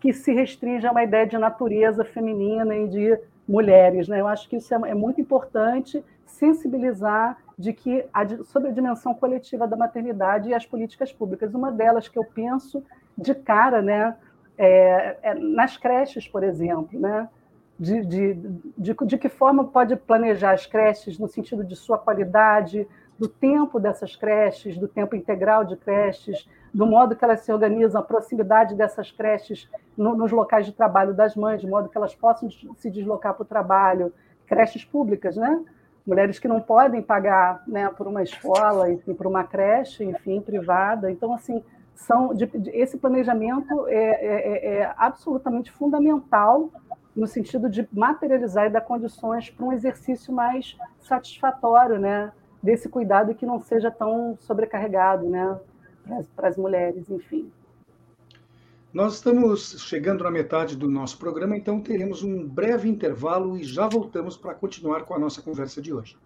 [0.00, 4.08] que se restringe a uma ideia de natureza feminina e de mulheres.
[4.08, 4.18] Né?
[4.18, 8.06] Eu acho que isso é, é muito importante sensibilizar de que
[8.44, 11.52] sobre a dimensão coletiva da maternidade e as políticas públicas.
[11.52, 12.82] Uma delas que eu penso
[13.16, 14.16] de cara, né,
[14.56, 17.28] é, é nas creches, por exemplo, né,
[17.80, 18.34] de, de,
[18.76, 22.86] de, de que forma pode planejar as creches no sentido de sua qualidade,
[23.18, 28.02] do tempo dessas creches, do tempo integral de creches, do modo que elas se organizam,
[28.02, 29.66] a proximidade dessas creches
[29.96, 33.42] no, nos locais de trabalho das mães, de modo que elas possam se deslocar para
[33.42, 34.12] o trabalho,
[34.46, 35.64] creches públicas, né?
[36.06, 41.10] mulheres que não podem pagar né, por uma escola, enfim, por uma creche, enfim, privada.
[41.10, 41.62] Então, assim,
[41.94, 46.70] são de, de, esse planejamento é, é, é, é, absolutamente fundamental
[47.14, 53.30] no sentido de materializar e dar condições para um exercício mais satisfatório, né, desse cuidado
[53.30, 55.58] e que não seja tão sobrecarregado, né,
[56.36, 57.50] para as mulheres, enfim.
[58.92, 63.86] Nós estamos chegando na metade do nosso programa, então teremos um breve intervalo e já
[63.86, 66.16] voltamos para continuar com a nossa conversa de hoje.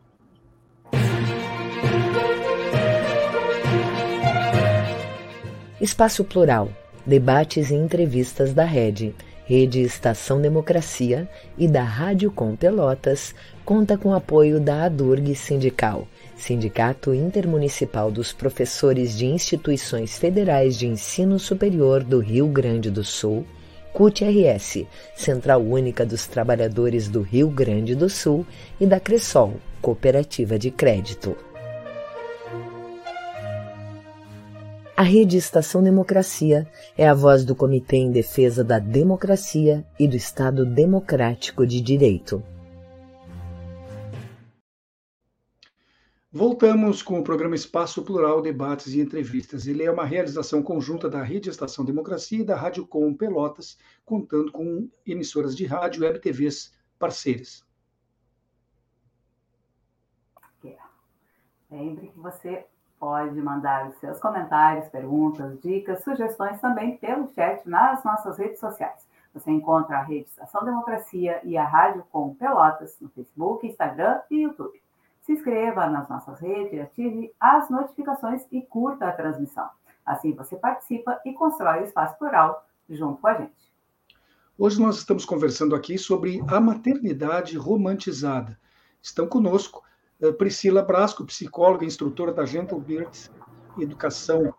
[5.78, 6.70] Espaço Plural,
[7.04, 9.14] debates e entrevistas da Rede,
[9.46, 11.28] Rede Estação Democracia
[11.58, 19.16] e da Rádio Com Pelotas conta com apoio da ADURG Sindical, Sindicato Intermunicipal dos Professores
[19.16, 23.44] de Instituições Federais de Ensino Superior do Rio Grande do Sul,
[23.92, 28.46] CUT-RS, Central Única dos Trabalhadores do Rio Grande do Sul
[28.80, 31.36] e da Cressol, Cooperativa de Crédito.
[34.96, 40.14] A Rede Estação Democracia é a voz do Comitê em Defesa da Democracia e do
[40.14, 42.40] Estado Democrático de Direito.
[46.30, 49.66] Voltamos com o programa Espaço Plural, Debates e Entrevistas.
[49.66, 54.52] Ele é uma realização conjunta da Rede Estação Democracia e da Rádio Com Pelotas, contando
[54.52, 57.64] com emissoras de rádio e web TVs parceiras.
[61.68, 62.64] Lembre que você
[63.04, 69.06] pode mandar os seus comentários, perguntas, dicas, sugestões também pelo chat nas nossas redes sociais.
[69.34, 74.44] Você encontra a Rede Estação Democracia e a Rádio Com Pelotas no Facebook, Instagram e
[74.44, 74.80] YouTube.
[75.20, 79.68] Se inscreva nas nossas redes, ative as notificações e curta a transmissão.
[80.06, 83.70] Assim você participa e constrói o espaço plural junto com a gente.
[84.56, 88.58] Hoje nós estamos conversando aqui sobre a maternidade romantizada.
[89.02, 89.84] Estão conosco
[90.32, 93.30] Priscila Brasco, psicóloga e instrutora da Gentle Birds
[93.78, 94.54] Educação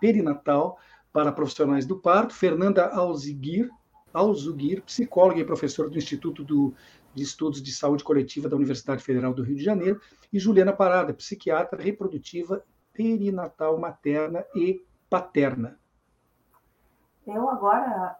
[0.00, 0.78] Perinatal
[1.12, 3.68] para Profissionais do Parto, Fernanda Alziguir,
[4.12, 6.74] Alzugir, psicóloga e professora do Instituto do,
[7.14, 10.00] de Estudos de Saúde Coletiva da Universidade Federal do Rio de Janeiro,
[10.32, 12.62] e Juliana Parada, psiquiatra reprodutiva
[12.92, 15.78] perinatal materna e paterna.
[17.26, 18.16] Eu agora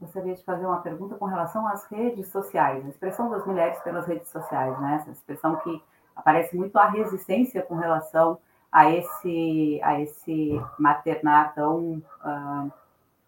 [0.00, 4.06] gostaria de fazer uma pergunta com relação às redes sociais, a expressão das mulheres pelas
[4.06, 4.96] redes sociais, né?
[5.00, 5.82] Essa expressão que
[6.14, 8.38] aparece muito a resistência com relação
[8.70, 12.72] a esse a esse maternar tão uh,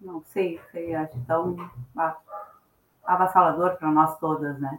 [0.01, 1.57] não sei, sei acho tão
[3.05, 4.79] avassalador para nós todas, né?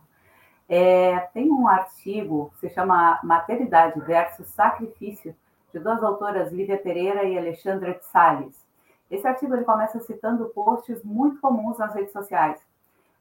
[0.69, 5.35] É, tem um artigo que se chama Maternidade versus Sacrifício
[5.73, 8.70] de duas autoras, Lívia Pereira e Alexandra de Salles
[9.11, 12.65] esse artigo ele começa citando posts muito comuns nas redes sociais.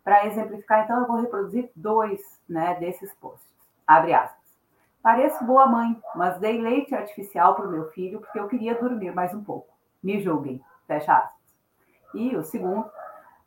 [0.04, 3.50] Para exemplificar, então, eu vou reproduzir dois né, desses posts.
[3.86, 4.38] Abre aspas.
[5.02, 9.12] Pareço boa mãe, mas dei leite artificial para o meu filho porque eu queria dormir
[9.12, 9.68] mais um pouco.
[10.02, 10.62] Me julguem.
[10.86, 11.40] Fecha aspas.
[12.14, 12.88] E o segundo,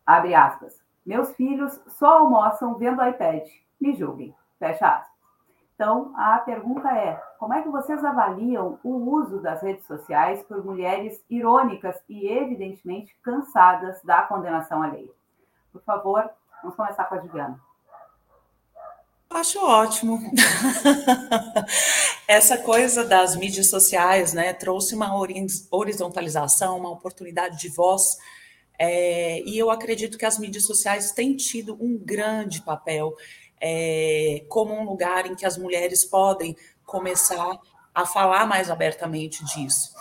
[0.05, 0.83] abre aspas.
[1.05, 3.47] Meus filhos só almoçam vendo iPad.
[3.79, 4.35] Me julguem.
[4.59, 5.12] Fecha aspas.
[5.75, 10.63] Então, a pergunta é: como é que vocês avaliam o uso das redes sociais por
[10.63, 15.11] mulheres irônicas e, evidentemente, cansadas da condenação alheia?
[15.71, 16.29] Por favor,
[16.61, 17.59] vamos começar com a Juliana.
[19.29, 20.19] Acho ótimo.
[22.27, 25.09] Essa coisa das mídias sociais, né, trouxe uma
[25.71, 28.17] horizontalização, uma oportunidade de voz,
[28.77, 33.15] é, e eu acredito que as mídias sociais têm tido um grande papel
[33.65, 36.53] é, como um lugar em que as mulheres podem
[36.85, 37.57] começar
[37.95, 39.93] a falar mais abertamente disso.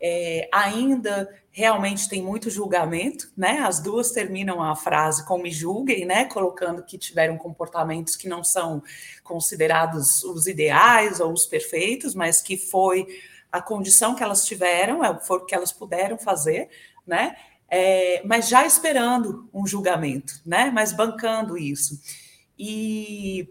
[0.00, 3.58] É, ainda realmente tem muito julgamento, né?
[3.58, 6.24] As duas terminam a frase com me julguem, né?
[6.24, 8.82] Colocando que tiveram comportamentos que não são
[9.22, 13.06] considerados os ideais ou os perfeitos, mas que foi
[13.52, 16.70] a condição que elas tiveram, é, foi o que elas puderam fazer,
[17.06, 17.36] né?
[17.68, 20.70] É, mas já esperando um julgamento, né?
[20.72, 22.00] Mas bancando isso.
[22.62, 23.48] E,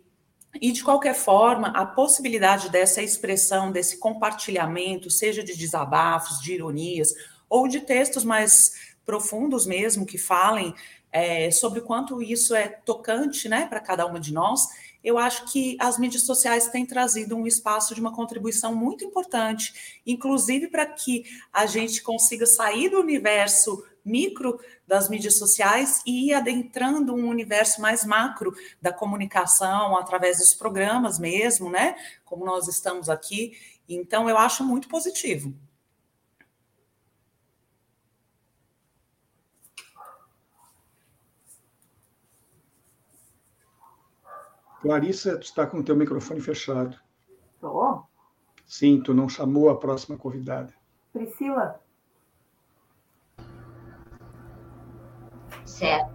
[0.62, 7.12] e, de qualquer forma, a possibilidade dessa expressão, desse compartilhamento, seja de desabafos, de ironias,
[7.50, 8.72] ou de textos mais
[9.04, 10.76] profundos mesmo, que falem
[11.12, 14.68] é, sobre quanto isso é tocante né, para cada uma de nós,
[15.04, 20.02] eu acho que as mídias sociais têm trazido um espaço de uma contribuição muito importante,
[20.06, 26.34] inclusive para que a gente consiga sair do universo micro das mídias sociais e ir
[26.34, 31.96] adentrando um universo mais macro da comunicação através dos programas mesmo, né?
[32.26, 33.54] Como nós estamos aqui.
[33.88, 35.54] Então, eu acho muito positivo.
[44.82, 46.98] Clarissa, tu está com o teu microfone fechado.
[47.56, 48.08] Estou?
[48.66, 50.74] Sim, tu não chamou a próxima convidada.
[51.12, 51.82] Priscila,
[55.80, 56.12] Certo.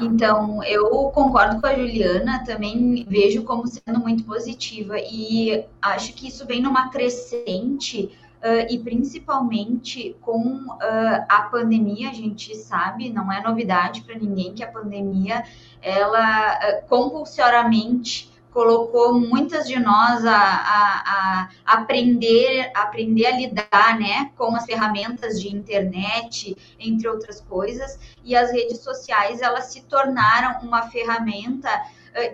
[0.00, 6.26] Então, eu concordo com a Juliana, também vejo como sendo muito positiva e acho que
[6.26, 8.10] isso vem numa crescente
[8.42, 14.52] uh, e principalmente com uh, a pandemia, a gente sabe, não é novidade para ninguém
[14.52, 15.44] que a pandemia,
[15.80, 24.30] ela uh, compulsoriamente colocou muitas de nós a, a, a, aprender, aprender a lidar né,
[24.34, 30.66] com as ferramentas de internet, entre outras coisas, e as redes sociais elas se tornaram
[30.66, 31.68] uma ferramenta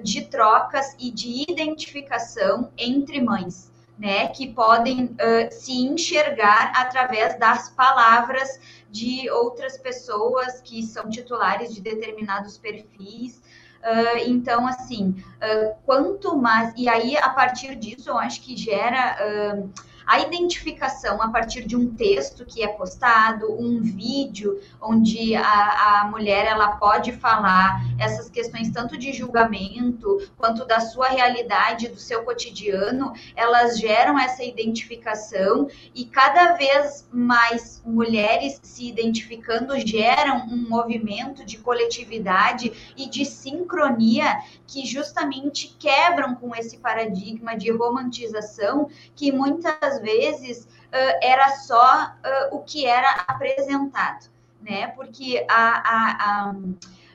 [0.04, 3.72] de trocas e de identificação entre mães.
[3.98, 8.58] Né, que podem uh, se enxergar através das palavras
[8.90, 13.40] de outras pessoas que são titulares de determinados perfis,
[13.82, 16.72] Uh, então, assim, uh, quanto mais.
[16.76, 19.16] E aí, a partir disso, eu acho que gera.
[19.20, 19.70] Uh,
[20.06, 26.08] a identificação a partir de um texto que é postado, um vídeo onde a, a
[26.10, 32.24] mulher ela pode falar essas questões tanto de julgamento quanto da sua realidade, do seu
[32.24, 41.44] cotidiano, elas geram essa identificação e cada vez mais mulheres se identificando geram um movimento
[41.44, 49.91] de coletividade e de sincronia que justamente quebram com esse paradigma de romantização que muitas
[50.00, 54.30] vezes uh, era só uh, o que era apresentado,
[54.60, 54.88] né?
[54.88, 56.54] Porque a, a, a,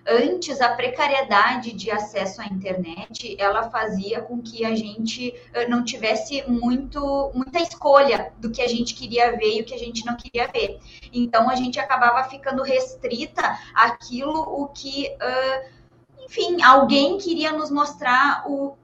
[0.08, 5.84] antes a precariedade de acesso à internet ela fazia com que a gente uh, não
[5.84, 10.06] tivesse muito muita escolha do que a gente queria ver e o que a gente
[10.06, 10.80] não queria ver.
[11.14, 15.10] Então a gente acabava ficando restrita àquilo o que
[16.30, 18.76] enfim, alguém queria nos mostrar o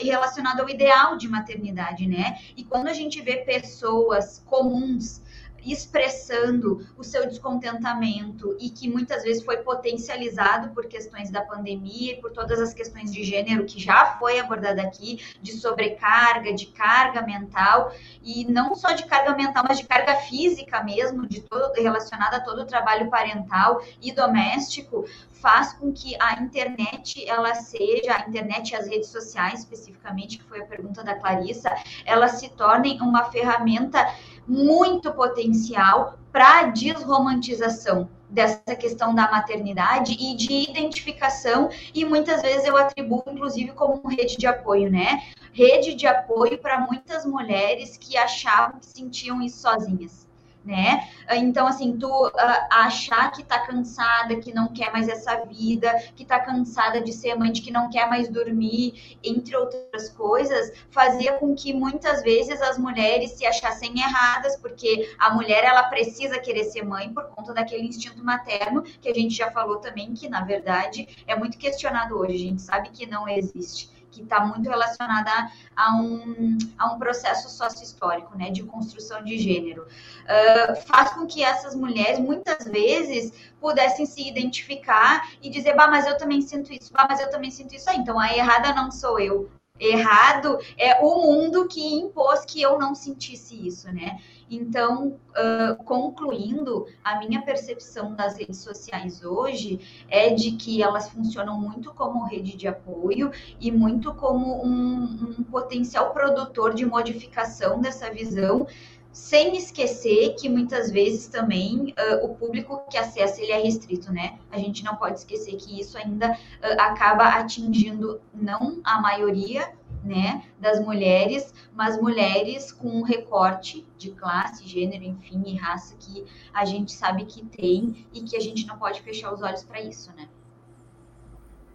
[0.00, 2.38] relacionado ao ideal de maternidade, né?
[2.56, 5.22] E quando a gente vê pessoas comuns
[5.64, 12.20] expressando o seu descontentamento e que muitas vezes foi potencializado por questões da pandemia e
[12.20, 17.22] por todas as questões de gênero que já foi abordada aqui, de sobrecarga, de carga
[17.22, 17.92] mental
[18.22, 22.40] e não só de carga mental, mas de carga física mesmo, de todo relacionada a
[22.40, 25.04] todo o trabalho parental e doméstico,
[25.40, 30.44] faz com que a internet ela seja, a internet e as redes sociais especificamente, que
[30.44, 31.74] foi a pergunta da Clarissa,
[32.04, 34.14] elas se tornem uma ferramenta
[34.46, 42.64] muito potencial para a desromantização dessa questão da maternidade e de identificação, e muitas vezes
[42.64, 45.20] eu atribuo, inclusive, como rede de apoio, né?
[45.52, 50.19] Rede de apoio para muitas mulheres que achavam que sentiam isso sozinhas
[50.64, 51.08] né?
[51.30, 52.32] Então, assim, tu uh,
[52.70, 57.34] achar que tá cansada, que não quer mais essa vida, que tá cansada de ser
[57.34, 62.78] mãe, que não quer mais dormir, entre outras coisas, fazia com que muitas vezes as
[62.78, 67.86] mulheres se achassem erradas, porque a mulher, ela precisa querer ser mãe por conta daquele
[67.86, 72.34] instinto materno, que a gente já falou também, que na verdade é muito questionado hoje,
[72.34, 75.30] a gente sabe que não existe que está muito relacionada
[75.74, 79.82] a, um, a um processo sócio-histórico, né, de construção de gênero.
[79.82, 86.06] Uh, faz com que essas mulheres, muitas vezes, pudessem se identificar e dizer, bah, mas
[86.06, 87.88] eu também sinto isso, bah, mas eu também sinto isso.
[87.88, 89.50] Ah, então a errada não sou eu,
[89.80, 94.20] errado é o mundo que impôs que eu não sentisse isso, né?
[94.50, 99.78] Então, uh, concluindo, a minha percepção das redes sociais hoje
[100.08, 103.30] é de que elas funcionam muito como rede de apoio
[103.60, 108.66] e muito como um, um potencial produtor de modificação dessa visão,
[109.12, 114.38] sem esquecer que muitas vezes também uh, o público que acessa ele é restrito, né?
[114.50, 119.72] A gente não pode esquecer que isso ainda uh, acaba atingindo não a maioria,
[120.04, 126.24] né, das mulheres, mas mulheres com um recorte de classe, gênero, enfim, e raça que
[126.52, 129.80] a gente sabe que tem e que a gente não pode fechar os olhos para
[129.80, 130.28] isso, né?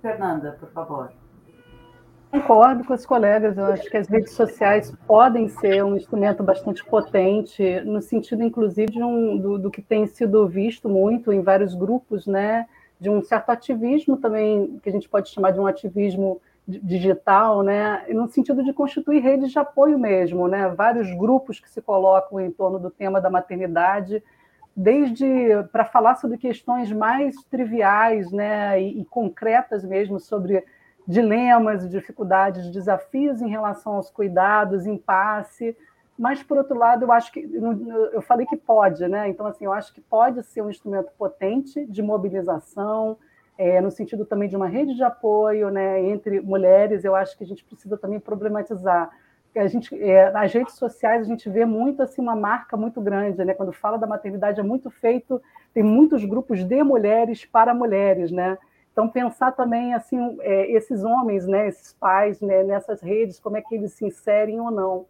[0.01, 1.11] Fernanda, por favor.
[2.32, 6.84] Concordo com os colegas, eu acho que as redes sociais podem ser um instrumento bastante
[6.84, 11.73] potente, no sentido, inclusive, de um, do, do, que tem sido visto muito em vários
[11.73, 12.67] grupos, né?
[12.99, 18.05] De um certo ativismo também, que a gente pode chamar de um ativismo digital, né?
[18.09, 20.68] No sentido de constituir redes de apoio mesmo, né?
[20.70, 24.24] Vários grupos que se colocam em torno do tema da maternidade,
[24.76, 25.26] desde
[25.72, 28.82] para falar sobre questões mais triviais, né?
[28.82, 30.63] E, e concretas mesmo sobre
[31.07, 35.78] dilemas, dificuldades, desafios em relação aos cuidados, impasse.
[36.18, 37.47] Mas, por outro lado, eu acho que
[38.11, 39.30] eu falei que pode, né?
[39.30, 43.18] Então, assim, eu acho que pode ser um instrumento potente de mobilização,
[43.58, 47.03] é, no sentido também de uma rede de apoio né, entre mulheres.
[47.03, 49.10] Eu acho que a gente precisa também problematizar.
[49.56, 53.43] A gente, é, nas redes sociais a gente vê muito assim uma marca muito grande,
[53.45, 53.53] né?
[53.53, 55.41] Quando fala da maternidade é muito feito,
[55.74, 58.58] tem muitos grupos de mulheres para mulheres, né?
[58.95, 63.62] Então, pensar também assim é, esses homens, né, esses pais, né, nessas redes, como é
[63.62, 65.06] que eles se inserem ou não.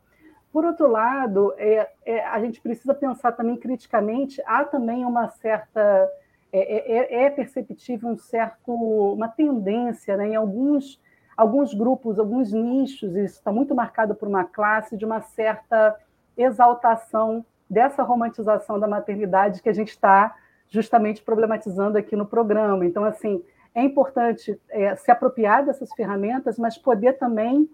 [0.52, 4.42] Por outro lado, é, é, a gente precisa pensar também criticamente.
[4.48, 6.10] Há também uma certa
[6.56, 8.74] é, é, é, é perceptível um certo
[9.14, 11.02] uma tendência, né, em alguns
[11.36, 16.00] alguns grupos, alguns nichos, isso está muito marcado por uma classe, de uma certa
[16.38, 20.34] exaltação dessa romantização da maternidade que a gente está
[20.70, 22.86] justamente problematizando aqui no programa.
[22.86, 23.44] Então, assim,
[23.74, 27.70] é importante é, se apropriar dessas ferramentas, mas poder também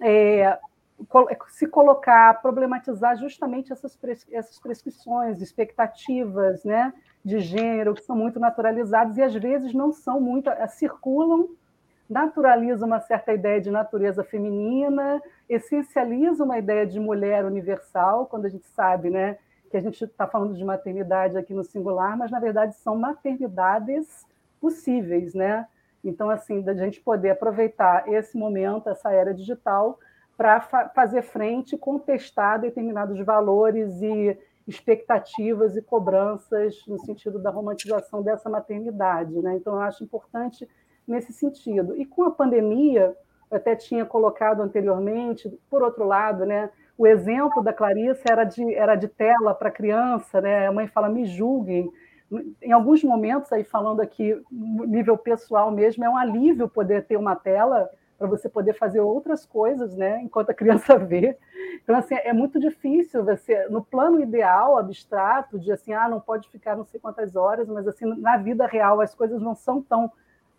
[0.00, 0.58] é,
[1.48, 3.96] se colocar, problematizar justamente essas,
[4.32, 6.92] essas prescrições, expectativas né,
[7.24, 11.48] de gênero, que são muito naturalizadas e às vezes não são muito, é, circulam,
[12.08, 18.48] naturalizam uma certa ideia de natureza feminina, essencializam uma ideia de mulher universal, quando a
[18.50, 19.38] gente sabe né,
[19.70, 24.26] que a gente está falando de maternidade aqui no singular, mas na verdade são maternidades
[24.60, 25.66] possíveis, né?
[26.04, 29.98] Então, assim, da gente poder aproveitar esse momento, essa era digital,
[30.36, 38.22] para fa fazer frente, contestar determinados valores e expectativas e cobranças no sentido da romantização
[38.22, 39.56] dessa maternidade, né?
[39.56, 40.68] Então, eu acho importante
[41.06, 41.96] nesse sentido.
[41.96, 43.16] E com a pandemia,
[43.50, 46.70] eu até tinha colocado anteriormente, por outro lado, né?
[46.96, 50.66] o exemplo da Clarice era de, era de tela para criança, né?
[50.66, 51.90] A mãe fala, me julguem.
[52.62, 57.34] Em alguns momentos, aí falando aqui, nível pessoal mesmo, é um alívio poder ter uma
[57.34, 60.20] tela para você poder fazer outras coisas, né?
[60.22, 61.36] Enquanto a criança vê.
[61.82, 66.48] Então, assim, é muito difícil você, no plano ideal, abstrato, de assim, ah, não pode
[66.48, 70.10] ficar não sei quantas horas, mas assim, na vida real as coisas não são tão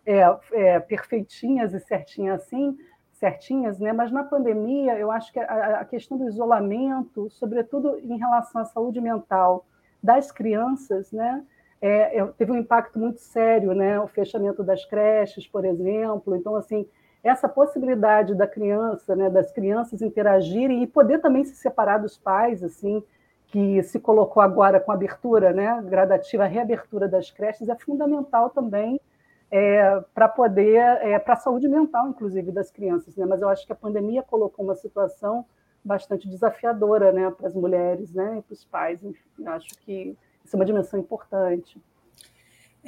[0.04, 2.76] é, é, perfeitinhas e certinhas assim,
[3.12, 3.92] certinhas, né?
[3.92, 8.64] Mas na pandemia, eu acho que a, a questão do isolamento, sobretudo em relação à
[8.64, 9.66] saúde mental
[10.02, 11.42] das crianças, né?
[11.80, 13.98] É, é, teve um impacto muito sério, né?
[14.00, 16.36] O fechamento das creches, por exemplo.
[16.36, 16.86] Então, assim,
[17.26, 22.62] essa possibilidade da criança, né, das crianças interagirem e poder também se separar dos pais,
[22.62, 23.02] assim,
[23.46, 29.00] que se colocou agora com abertura, né, gradativa, a reabertura das creches, é fundamental também
[29.50, 33.16] é, para poder, é, para a saúde mental, inclusive, das crianças.
[33.16, 33.24] Né?
[33.26, 35.44] Mas eu acho que a pandemia colocou uma situação
[35.84, 39.02] bastante desafiadora né, para as mulheres né, e para os pais.
[39.04, 41.80] Enfim, acho que isso é uma dimensão importante.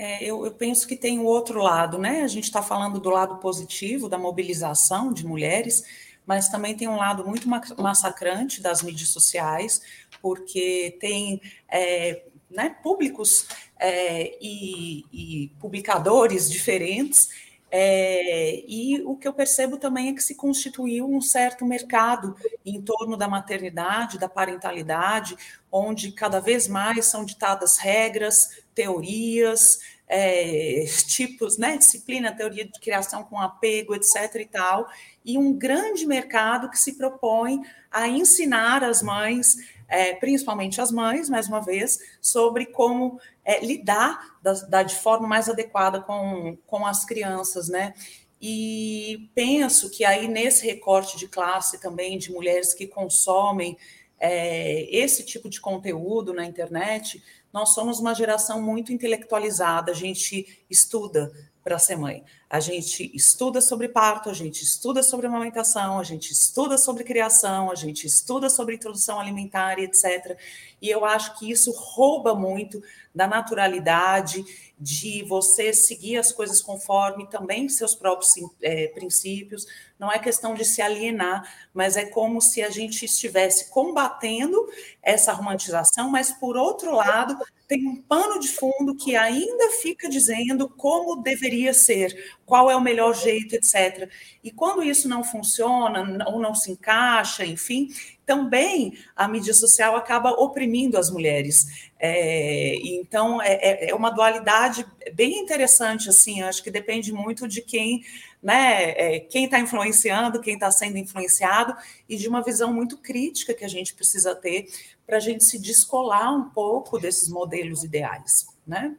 [0.01, 2.22] É, eu, eu, penso que tem o outro lado, né?
[2.22, 5.82] A gente está falando do lado positivo da mobilização de mulheres,
[6.24, 9.82] mas também tem um lado muito massacrante das mídias sociais,
[10.22, 17.28] porque tem é, né, públicos é, e, e, publicadores diferentes.
[17.68, 22.80] É, e o que eu percebo também é que se constituiu um certo mercado em
[22.80, 25.36] torno da maternidade, da parentalidade,
[25.70, 33.24] onde cada vez mais são ditadas regras, teorias, é, tipos, né, disciplina, teoria de criação
[33.24, 34.37] com apego, etc.
[34.37, 34.89] e tal,
[35.24, 37.61] e um grande mercado que se propõe
[37.91, 39.57] a ensinar as mães
[39.91, 45.26] é, principalmente as mães, mais uma vez, sobre como é, lidar da, da, de forma
[45.26, 47.95] mais adequada com, com as crianças, né?
[48.39, 53.79] E penso que aí nesse recorte de classe também de mulheres que consomem
[54.20, 57.22] é, esse tipo de conteúdo na internet,
[57.53, 61.32] nós somos uma geração muito intelectualizada, a gente estuda
[61.62, 62.24] para ser mãe.
[62.51, 67.70] A gente estuda sobre parto, a gente estuda sobre amamentação, a gente estuda sobre criação,
[67.70, 70.38] a gente estuda sobre introdução alimentar, etc.
[70.80, 72.82] E eu acho que isso rouba muito
[73.14, 74.44] da naturalidade,
[74.80, 78.32] de você seguir as coisas conforme também seus próprios
[78.62, 79.66] é, princípios.
[79.99, 81.42] Não é questão de se alienar,
[81.74, 84.68] mas é como se a gente estivesse combatendo
[85.03, 87.36] essa romantização, mas por outro lado,
[87.66, 92.80] tem um pano de fundo que ainda fica dizendo como deveria ser, qual é o
[92.80, 94.11] melhor jeito, etc.
[94.42, 97.90] E quando isso não funciona ou não se encaixa, enfim,
[98.24, 101.90] também a mídia social acaba oprimindo as mulheres.
[102.01, 106.40] É, então é, é, é uma dualidade bem interessante, assim.
[106.42, 108.03] Acho que depende muito de quem,
[108.42, 111.76] né, é, quem está influenciando, quem está sendo influenciado
[112.09, 114.68] e de uma visão muito crítica que a gente precisa ter
[115.07, 118.96] para a gente se descolar um pouco desses modelos ideais, né?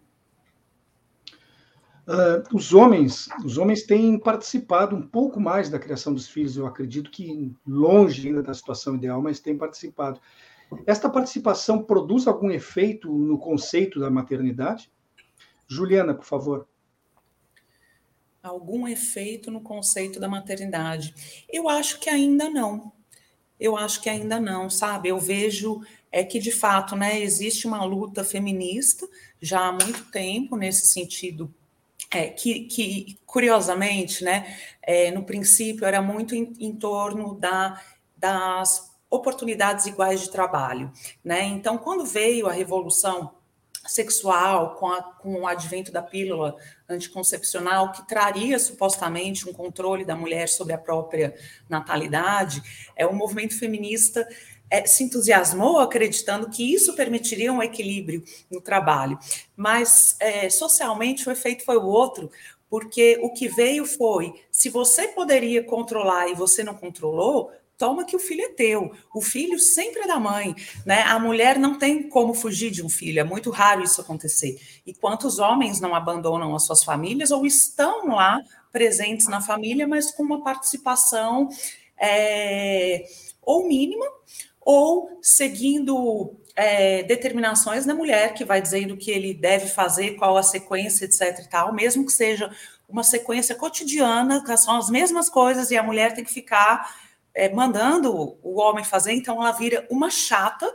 [2.09, 6.57] Uh, os homens, os homens têm participado um pouco mais da criação dos filhos.
[6.57, 10.19] Eu acredito que longe ainda da situação ideal, mas têm participado.
[10.87, 14.91] Esta participação produz algum efeito no conceito da maternidade?
[15.67, 16.67] Juliana, por favor.
[18.41, 21.13] Algum efeito no conceito da maternidade?
[21.47, 22.91] Eu acho que ainda não.
[23.59, 25.09] Eu acho que ainda não, sabe?
[25.09, 25.81] Eu vejo
[26.11, 29.07] é que de fato, né, existe uma luta feminista
[29.39, 31.53] já há muito tempo nesse sentido
[32.11, 37.79] é, que, que, curiosamente, né, é, no princípio era muito em, em torno da,
[38.17, 40.91] das oportunidades iguais de trabalho,
[41.23, 41.43] né?
[41.43, 43.33] Então, quando veio a revolução
[43.87, 46.55] sexual, com, a, com o advento da pílula
[46.87, 51.35] anticoncepcional, que traria supostamente um controle da mulher sobre a própria
[51.67, 52.61] natalidade,
[52.95, 54.27] é o movimento feminista
[54.69, 59.17] é, se entusiasmou acreditando que isso permitiria um equilíbrio no trabalho.
[59.55, 62.29] Mas é, socialmente o efeito foi o outro,
[62.69, 68.15] porque o que veio foi: se você poderia controlar e você não controlou, toma que
[68.15, 68.91] o filho é teu.
[69.15, 70.53] O filho sempre é da mãe,
[70.85, 71.01] né?
[71.03, 74.59] A mulher não tem como fugir de um filho, é muito raro isso acontecer.
[74.85, 78.39] E quantos homens não abandonam as suas famílias ou estão lá
[78.71, 81.49] presentes na família, mas com uma participação
[81.97, 83.05] é,
[83.41, 84.18] ou mínima
[84.71, 90.37] ou seguindo é, determinações da mulher que vai dizendo o que ele deve fazer, qual
[90.37, 91.39] a sequência, etc.
[91.39, 92.55] e tal, mesmo que seja
[92.87, 96.95] uma sequência cotidiana, são as mesmas coisas e a mulher tem que ficar
[97.33, 100.71] é, mandando o homem fazer, então ela vira uma chata.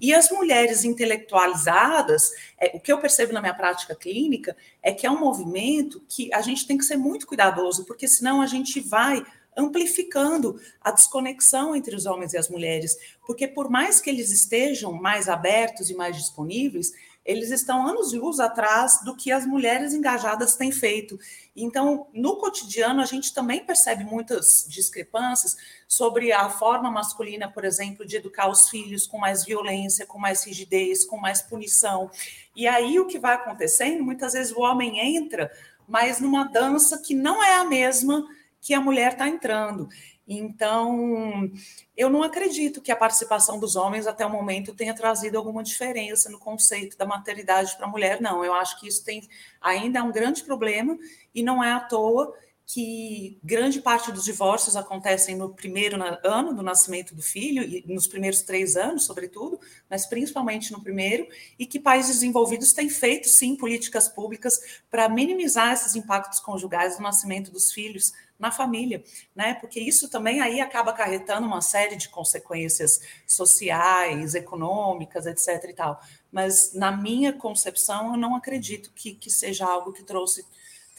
[0.00, 5.04] E as mulheres intelectualizadas, é, o que eu percebo na minha prática clínica é que
[5.04, 8.78] é um movimento que a gente tem que ser muito cuidadoso, porque senão a gente
[8.78, 9.26] vai
[9.56, 12.96] amplificando a desconexão entre os homens e as mulheres,
[13.26, 16.92] porque por mais que eles estejam mais abertos e mais disponíveis,
[17.24, 21.18] eles estão anos-luz atrás do que as mulheres engajadas têm feito.
[21.54, 28.04] Então, no cotidiano, a gente também percebe muitas discrepâncias sobre a forma masculina, por exemplo,
[28.04, 32.10] de educar os filhos com mais violência, com mais rigidez, com mais punição.
[32.56, 35.52] E aí o que vai acontecendo, muitas vezes o homem entra,
[35.86, 38.26] mas numa dança que não é a mesma
[38.62, 39.88] que a mulher está entrando.
[40.26, 41.50] Então,
[41.96, 46.30] eu não acredito que a participação dos homens até o momento tenha trazido alguma diferença
[46.30, 48.44] no conceito da maternidade para a mulher, não.
[48.44, 49.28] Eu acho que isso tem
[49.60, 50.96] ainda é um grande problema
[51.34, 52.32] e não é à toa
[52.66, 58.06] que grande parte dos divórcios acontecem no primeiro ano do nascimento do filho, e nos
[58.06, 59.60] primeiros três anos, sobretudo,
[59.90, 61.26] mas principalmente no primeiro,
[61.58, 67.02] e que países desenvolvidos têm feito, sim, políticas públicas para minimizar esses impactos conjugais do
[67.02, 69.04] nascimento dos filhos na família,
[69.36, 69.54] né?
[69.54, 75.70] Porque isso também aí acaba acarretando uma série de consequências sociais, econômicas, etc.
[75.70, 76.00] e tal.
[76.32, 80.44] Mas na minha concepção, eu não acredito que, que seja algo que trouxe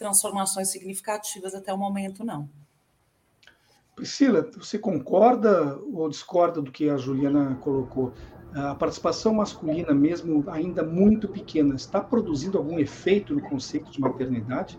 [0.04, 2.50] transformações significativas até o momento, não.
[3.96, 8.12] Priscila, você concorda ou discorda do que a Juliana colocou?
[8.54, 14.78] A participação masculina, mesmo ainda muito pequena, está produzindo algum efeito no conceito de maternidade?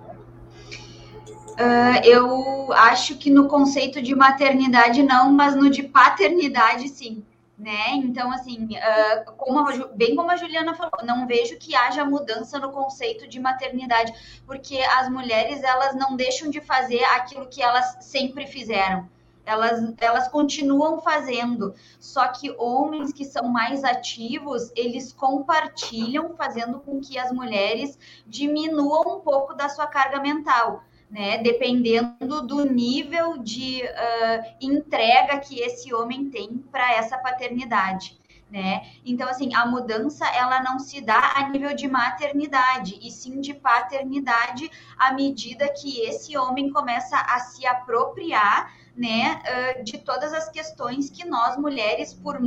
[1.54, 7.24] Uh, eu acho que no conceito de maternidade não, mas no de paternidade sim.
[7.56, 7.90] Né?
[7.94, 12.58] Então, assim, uh, como a, bem como a Juliana falou, não vejo que haja mudança
[12.58, 14.12] no conceito de maternidade,
[14.44, 19.08] porque as mulheres elas não deixam de fazer aquilo que elas sempre fizeram.
[19.46, 27.00] Elas, elas continuam fazendo, só que homens que são mais ativos, eles compartilham, fazendo com
[27.00, 27.96] que as mulheres
[28.26, 31.38] diminuam um pouco da sua carga mental né?
[31.38, 38.18] Dependendo do nível de uh, entrega que esse homem tem para essa paternidade.
[38.50, 38.86] Né?
[39.04, 43.52] Então, assim, a mudança ela não se dá a nível de maternidade, e sim de
[43.52, 49.42] paternidade, à medida que esse homem começa a se apropriar né,
[49.82, 52.38] de todas as questões que nós mulheres, por,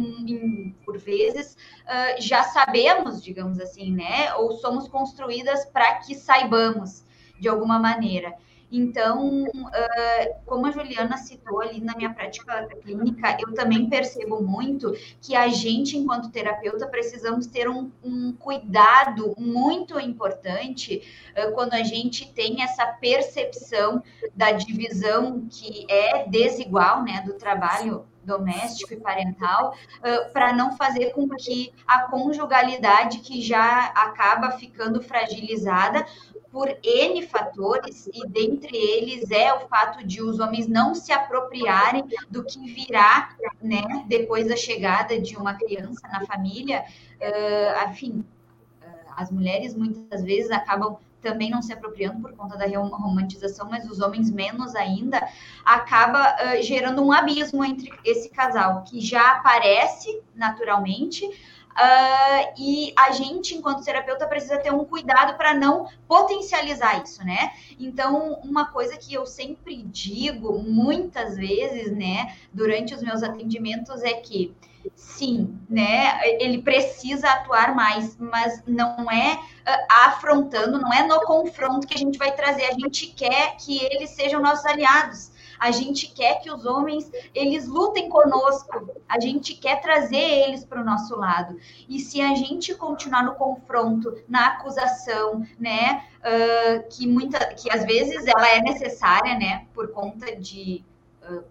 [0.86, 1.58] por vezes,
[2.20, 7.04] já sabemos, digamos assim, né, ou somos construídas para que saibamos
[7.38, 8.34] de alguma maneira.
[8.72, 14.94] Então, uh, como a Juliana citou ali na minha prática clínica, eu também percebo muito
[15.22, 21.02] que a gente, enquanto terapeuta, precisamos ter um, um cuidado muito importante
[21.32, 24.04] uh, quando a gente tem essa percepção
[24.36, 31.12] da divisão que é desigual, né, do trabalho doméstico e parental, uh, para não fazer
[31.12, 36.06] com que a conjugalidade que já acaba ficando fragilizada
[36.58, 42.04] por N fatores, e dentre eles é o fato de os homens não se apropriarem
[42.32, 43.30] do que virá
[43.62, 46.84] né, depois da chegada de uma criança na família.
[47.22, 48.26] Uh, enfim,
[48.82, 48.86] uh,
[49.16, 54.00] as mulheres muitas vezes acabam também não se apropriando por conta da romantização, mas os
[54.00, 55.30] homens menos ainda,
[55.64, 61.24] acaba uh, gerando um abismo entre esse casal, que já aparece naturalmente,
[61.78, 67.52] Uh, e a gente, enquanto terapeuta, precisa ter um cuidado para não potencializar isso, né?
[67.80, 74.14] Então, uma coisa que eu sempre digo muitas vezes, né, durante os meus atendimentos é
[74.14, 74.56] que
[74.96, 81.86] sim, né, ele precisa atuar mais, mas não é uh, afrontando, não é no confronto
[81.86, 86.08] que a gente vai trazer, a gente quer que eles sejam nossos aliados A gente
[86.08, 88.92] quer que os homens eles lutem conosco.
[89.08, 91.58] A gente quer trazer eles para o nosso lado.
[91.88, 97.86] E se a gente continuar no confronto, na acusação, né, uh, que muita, que às
[97.86, 100.84] vezes ela é necessária, né, por conta de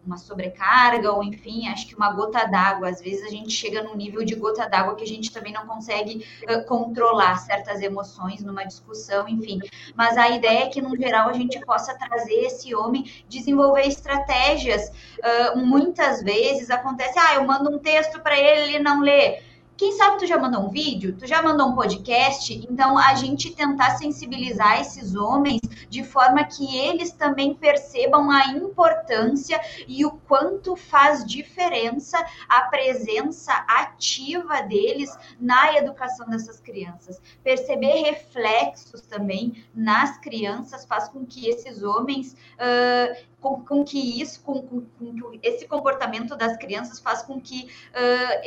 [0.05, 2.89] uma sobrecarga, ou enfim, acho que uma gota d'água.
[2.89, 5.67] Às vezes a gente chega num nível de gota d'água que a gente também não
[5.67, 9.61] consegue uh, controlar certas emoções numa discussão, enfim.
[9.95, 14.91] Mas a ideia é que, no geral, a gente possa trazer esse homem, desenvolver estratégias.
[15.19, 19.41] Uh, muitas vezes acontece, ah, eu mando um texto para ele, ele não lê.
[19.77, 23.55] Quem sabe tu já mandou um vídeo, tu já mandou um podcast, então a gente
[23.55, 25.61] tentar sensibilizar esses homens
[25.91, 33.53] de forma que eles também percebam a importância e o quanto faz diferença a presença
[33.69, 37.21] ativa deles na educação dessas crianças.
[37.45, 44.43] Perceber reflexos também nas crianças faz com que esses homens uh, com, com que isso,
[44.43, 47.69] com, com, com, esse comportamento das crianças faz com que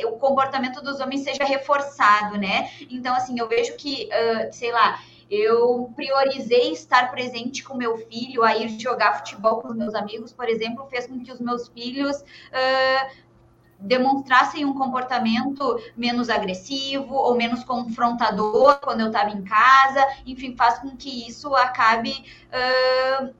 [0.02, 2.70] uh, o comportamento dos homens seja reforçado, né?
[2.90, 8.42] Então, assim, eu vejo que, uh, sei lá, eu priorizei estar presente com meu filho,
[8.42, 11.68] a ir jogar futebol com os meus amigos, por exemplo, fez com que os meus
[11.68, 13.10] filhos uh,
[13.78, 20.80] demonstrassem um comportamento menos agressivo ou menos confrontador quando eu estava em casa, enfim, faz
[20.80, 22.12] com que isso acabe
[22.48, 23.32] uh,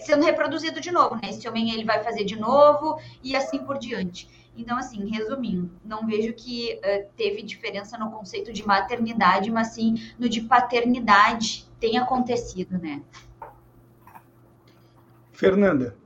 [0.00, 1.30] sendo reproduzido de novo, né?
[1.30, 4.28] Esse homem ele vai fazer de novo e assim por diante.
[4.56, 9.94] Então, assim, resumindo, não vejo que uh, teve diferença no conceito de maternidade, mas sim
[10.18, 13.00] no de paternidade tem acontecido, né?
[15.32, 15.96] Fernanda.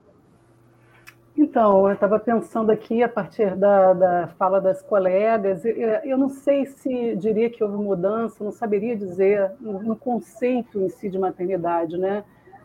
[1.37, 6.65] Então, eu estava pensando aqui a partir da, da fala das colegas, eu não sei
[6.65, 12.23] se diria que houve mudança, não saberia dizer no conceito em si de maternidade, né?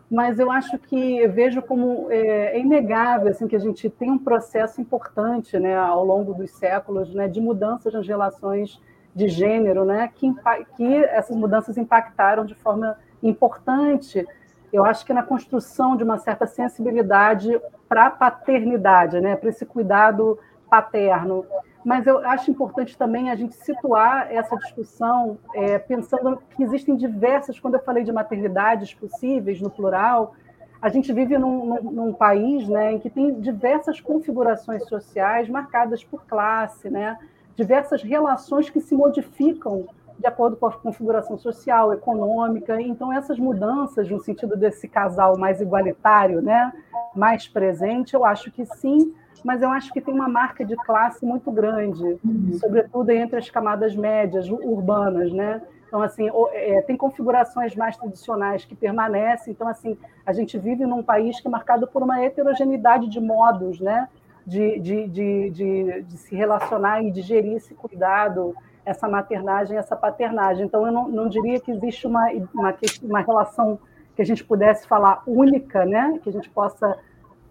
[0.09, 4.17] Mas eu acho que vejo como é, é, inegável assim que a gente tem um
[4.17, 8.81] processo importante, né, ao longo dos séculos, né, de mudanças nas relações
[9.13, 10.33] de gênero, né, que,
[10.75, 14.25] que essas mudanças impactaram de forma importante.
[14.73, 19.65] Eu acho que na construção de uma certa sensibilidade para a paternidade, né, para esse
[19.65, 20.39] cuidado
[20.69, 21.45] paterno
[21.89, 27.59] mas eu acho importante também a gente situar essa discussão é, pensando que existem diversas,
[27.59, 30.35] quando eu falei de maternidades possíveis, no plural,
[30.79, 36.03] a gente vive num, num, num, país né, em que tem diversas configurações sociais marcadas
[36.03, 37.17] por classe, né,
[37.55, 39.87] diversas relações que se modificam
[40.19, 42.79] de acordo com a configuração social, econômica.
[42.79, 46.71] Então, essas mudanças, no sentido desse casal mais igualitário, né,
[47.15, 49.11] mais presente, eu acho que sim,
[49.45, 52.53] mas eu acho que tem uma marca de classe muito grande, uhum.
[52.53, 55.61] sobretudo entre as camadas médias urbanas, né?
[55.87, 59.51] Então, assim, é, tem configurações mais tradicionais que permanecem.
[59.51, 63.79] Então, assim, a gente vive num país que é marcado por uma heterogeneidade de modos,
[63.79, 64.07] né?
[64.45, 70.65] De, de, de, de, de se relacionar e digerir esse cuidado, essa maternagem, essa paternagem.
[70.65, 73.79] Então, eu não, não diria que existe uma, uma, uma relação
[74.15, 76.19] que a gente pudesse falar única, né?
[76.21, 76.99] Que a gente possa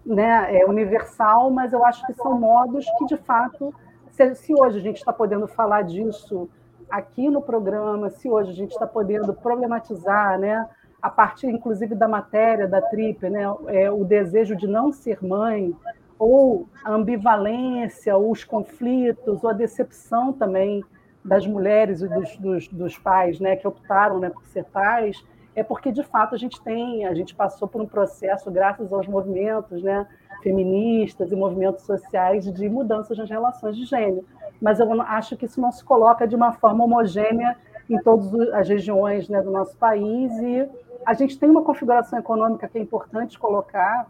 [0.09, 3.75] né, é universal, mas eu acho que são modos que, de fato,
[4.11, 6.49] se, se hoje a gente está podendo falar disso
[6.91, 10.67] aqui no programa, se hoje a gente está podendo problematizar, né,
[11.01, 15.77] a partir, inclusive, da matéria da TRIP, né, é, o desejo de não ser mãe,
[16.19, 20.83] ou a ambivalência, ou os conflitos, ou a decepção também
[21.25, 25.23] das mulheres e dos, dos, dos pais né, que optaram né, por ser pais,
[25.59, 29.07] é porque de fato a gente tem, a gente passou por um processo, graças aos
[29.07, 30.07] movimentos né,
[30.43, 34.25] feministas e movimentos sociais, de mudanças nas relações de gênero.
[34.61, 37.57] Mas eu acho que isso não se coloca de uma forma homogênea
[37.89, 40.69] em todas as regiões né, do nosso país, e
[41.05, 44.07] a gente tem uma configuração econômica que é importante colocar,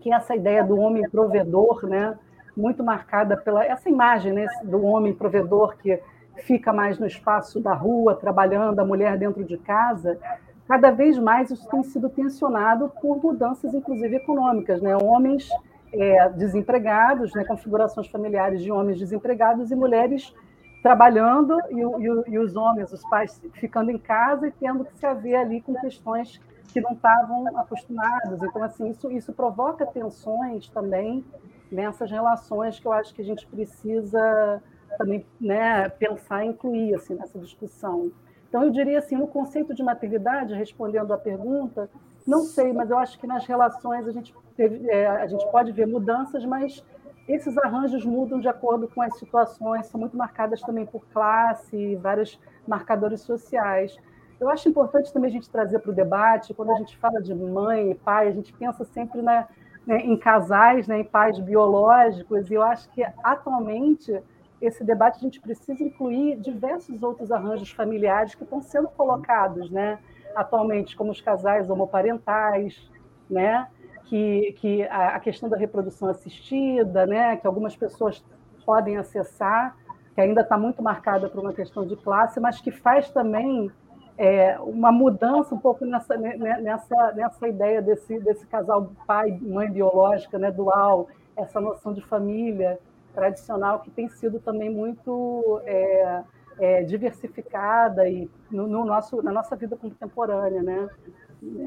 [0.00, 2.16] que é essa ideia do homem provedor, né,
[2.56, 6.00] muito marcada pela essa imagem né, do homem provedor que
[6.38, 10.18] fica mais no espaço da rua, trabalhando, a mulher dentro de casa,
[10.66, 14.96] cada vez mais isso tem sido tensionado por mudanças, inclusive econômicas, né?
[14.96, 15.48] Homens
[15.92, 17.44] é, desempregados, né?
[17.44, 20.34] configurações familiares de homens desempregados e mulheres
[20.82, 25.06] trabalhando e, e, e, os homens, os pais, ficando em casa e tendo que se
[25.06, 26.40] haver ali com questões
[26.72, 28.42] que não estavam acostumados.
[28.42, 31.24] Então, assim, isso, isso provoca tensões também
[31.70, 34.62] nessas relações que eu acho que a gente precisa
[34.98, 38.10] também né, pensar e incluir assim, nessa discussão.
[38.54, 41.90] Então, eu diria assim, no conceito de maternidade, respondendo à pergunta,
[42.24, 45.72] não sei, mas eu acho que nas relações a gente, teve, é, a gente pode
[45.72, 46.84] ver mudanças, mas
[47.26, 52.38] esses arranjos mudam de acordo com as situações, são muito marcadas também por classe, vários
[52.64, 53.96] marcadores sociais.
[54.38, 57.34] Eu acho importante também a gente trazer para o debate, quando a gente fala de
[57.34, 59.48] mãe e pai, a gente pensa sempre na,
[59.84, 64.22] né, em casais, né, em pais biológicos, e eu acho que atualmente
[64.60, 69.98] esse debate a gente precisa incluir diversos outros arranjos familiares que estão sendo colocados, né,
[70.34, 72.90] atualmente, como os casais homoparentais,
[73.28, 73.68] né,
[74.04, 78.24] que, que a, a questão da reprodução assistida, né, que algumas pessoas
[78.64, 79.76] podem acessar,
[80.14, 83.70] que ainda está muito marcada por uma questão de classe, mas que faz também
[84.16, 90.50] é, uma mudança um pouco nessa, nessa, nessa ideia desse, desse casal pai-mãe biológica, né,
[90.50, 92.78] dual, essa noção de família
[93.14, 96.22] tradicional que tem sido também muito é,
[96.58, 100.88] é, diversificada e no, no, nosso, na nossa vida contemporânea, né?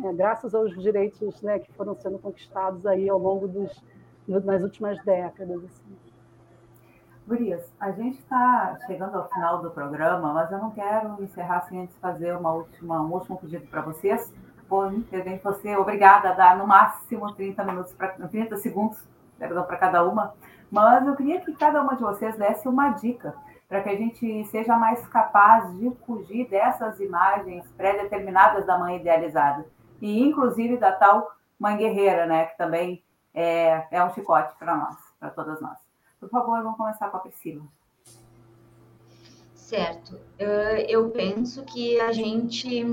[0.05, 3.83] É, graças aos direitos né, que foram sendo conquistados aí ao longo dos,
[4.27, 5.63] nas últimas décadas.
[5.63, 5.95] Assim.
[7.27, 11.81] Gurias, a gente está chegando ao final do programa, mas eu não quero encerrar sem
[11.81, 14.33] antes fazer uma última, um último pedido para vocês.
[14.67, 18.97] Por também você obrigada a dar no máximo 30 minutos, pra, 30 segundos,
[19.37, 20.33] perdão, para cada uma.
[20.69, 23.33] Mas eu queria que cada uma de vocês desse uma dica
[23.67, 29.65] para que a gente seja mais capaz de fugir dessas imagens pré-determinadas da mãe idealizada.
[30.01, 32.45] E, inclusive, da tal mãe guerreira, né?
[32.45, 33.03] Que também
[33.33, 35.77] é, é um chicote para nós, para todas nós.
[36.19, 37.63] Por favor, vamos começar com a Priscila.
[39.53, 40.17] Certo.
[40.39, 42.85] Eu penso que a gente.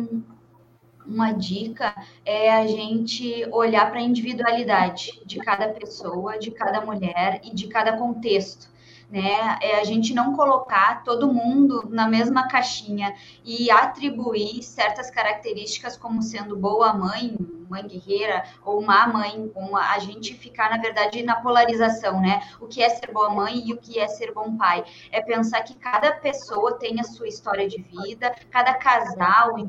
[1.06, 1.94] Uma dica
[2.24, 7.68] é a gente olhar para a individualidade de cada pessoa, de cada mulher e de
[7.68, 8.73] cada contexto
[9.14, 9.56] né?
[9.62, 16.20] É a gente não colocar todo mundo na mesma caixinha e atribuir certas características como
[16.20, 17.36] sendo boa mãe,
[17.70, 22.42] mãe guerreira ou má mãe, uma, a gente ficar, na verdade, na polarização, né?
[22.60, 24.84] O que é ser boa mãe e o que é ser bom pai.
[25.12, 29.68] É pensar que cada pessoa tem a sua história de vida, cada casal, enfim,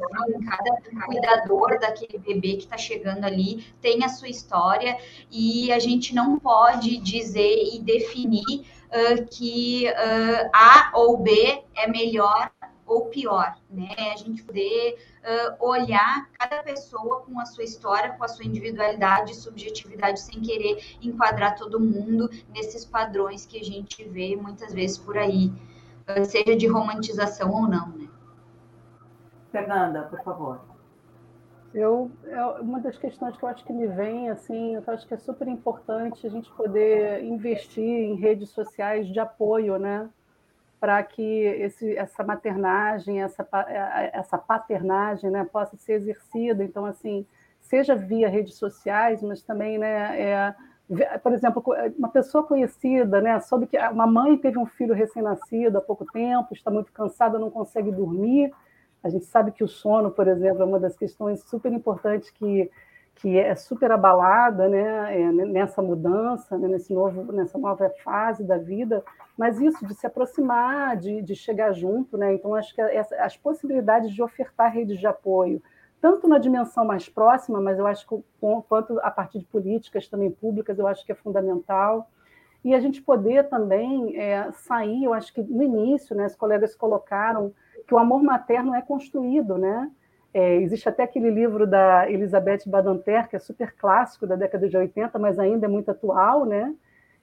[0.49, 4.97] cada cuidador daquele bebê que está chegando ali tem a sua história
[5.31, 11.87] e a gente não pode dizer e definir uh, que uh, A ou B é
[11.87, 12.51] melhor
[12.85, 13.95] ou pior, né?
[14.13, 19.35] A gente poder uh, olhar cada pessoa com a sua história, com a sua individualidade,
[19.35, 25.17] subjetividade, sem querer enquadrar todo mundo nesses padrões que a gente vê muitas vezes por
[25.17, 25.51] aí,
[26.07, 28.07] uh, seja de romantização ou não, né?
[29.51, 30.74] Fernanda, por favor.
[31.75, 35.13] Eu, é uma das questões que eu acho que me vem, assim, eu acho que
[35.13, 40.09] é super importante a gente poder investir em redes sociais de apoio, né?
[40.79, 46.63] Para que esse, essa maternagem, essa, é, essa paternagem né, possa ser exercida.
[46.63, 47.25] Então, assim,
[47.59, 50.55] seja via redes sociais, mas também, né, é,
[51.19, 51.61] por exemplo,
[51.99, 56.53] uma pessoa conhecida, né, soube que uma mãe teve um filho recém-nascido há pouco tempo,
[56.53, 58.53] está muito cansada, não consegue dormir,
[59.05, 62.71] a gente sabe que o sono, por exemplo, é uma das questões super importantes que,
[63.13, 68.57] que é super abalada né, é, nessa mudança, né, nesse novo, nessa nova fase da
[68.57, 69.03] vida,
[69.37, 72.33] mas isso de se aproximar, de, de chegar junto, né?
[72.33, 75.61] Então, acho que essa, as possibilidades de ofertar redes de apoio,
[76.01, 78.23] tanto na dimensão mais próxima, mas eu acho que
[78.67, 82.09] quanto a partir de políticas também públicas, eu acho que é fundamental.
[82.63, 86.73] E a gente poder também é, sair, eu acho que no início, né, os colegas
[86.73, 87.53] colocaram
[87.87, 89.91] que o amor materno é construído, né?
[90.33, 94.75] É, existe até aquele livro da Elizabeth Badinter, que é super clássico da década de
[94.75, 96.73] 80, mas ainda é muito atual, né?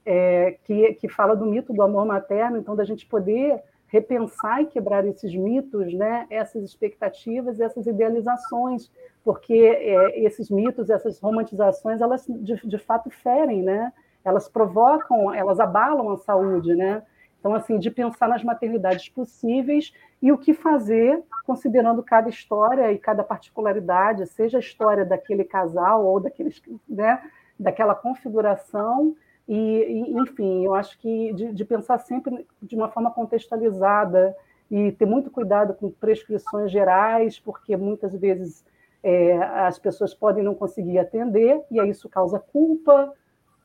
[0.05, 4.65] É, que, que fala do mito do amor materno, então da gente poder repensar e
[4.65, 6.25] quebrar esses mitos, né?
[6.31, 8.91] essas expectativas, essas idealizações,
[9.23, 13.93] porque é, esses mitos, essas romantizações, elas de, de fato ferem, né?
[14.25, 17.03] elas provocam, elas abalam a saúde, né?
[17.43, 22.97] Então, assim, de pensar nas maternidades possíveis e o que fazer, considerando cada história e
[22.97, 27.21] cada particularidade, seja a história daquele casal ou daqueles, né,
[27.59, 29.13] daquela configuração.
[29.45, 34.33] E, e, enfim, eu acho que de, de pensar sempre de uma forma contextualizada
[34.71, 38.65] e ter muito cuidado com prescrições gerais, porque muitas vezes
[39.03, 43.13] é, as pessoas podem não conseguir atender, e aí isso causa culpa,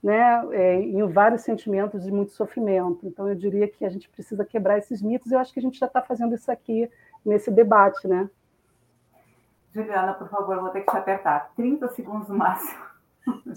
[0.02, 3.06] né, é, em vários sentimentos de muito sofrimento.
[3.06, 5.32] Então, eu diria que a gente precisa quebrar esses mitos.
[5.32, 6.90] Eu acho que a gente já está fazendo isso aqui
[7.24, 8.28] nesse debate, né?
[9.74, 11.52] Juliana, por favor, vou ter que te apertar.
[11.56, 12.88] 30 segundos no máximo.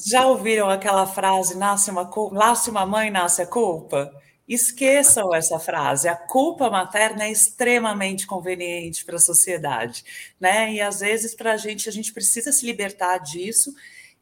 [0.06, 4.12] Já ouviram aquela frase, nasce uma, nasce uma mãe, nasce a culpa?
[4.48, 6.10] Esqueçam essa frase.
[6.10, 10.04] A culpa materna é extremamente conveniente para a sociedade,
[10.40, 10.74] né?
[10.74, 13.74] E às vezes para a gente a gente precisa se libertar disso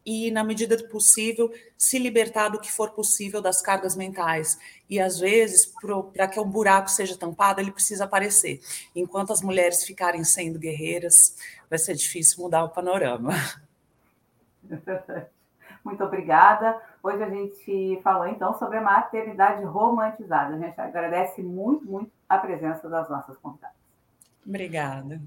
[0.05, 4.59] e, na medida do possível, se libertar do que for possível das cargas mentais.
[4.89, 5.73] E, às vezes,
[6.13, 8.61] para que um buraco seja tampado, ele precisa aparecer.
[8.95, 11.37] Enquanto as mulheres ficarem sendo guerreiras,
[11.69, 13.33] vai ser difícil mudar o panorama.
[15.83, 16.79] Muito obrigada.
[17.01, 20.55] Hoje a gente falou então sobre a maternidade romantizada.
[20.55, 23.77] A gente agradece muito, muito a presença das nossas convidadas.
[24.45, 25.21] Obrigada.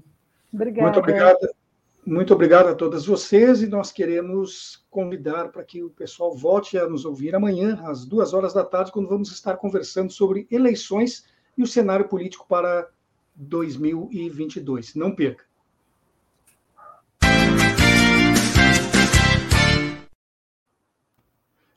[0.53, 0.83] Obrigada.
[0.83, 1.62] Muito obrigada.
[2.05, 6.85] Muito obrigado a todas vocês e nós queremos convidar para que o pessoal volte a
[6.85, 11.25] nos ouvir amanhã, às duas horas da tarde, quando vamos estar conversando sobre eleições
[11.57, 12.89] e o cenário político para
[13.33, 14.95] 2022.
[14.95, 15.45] Não perca.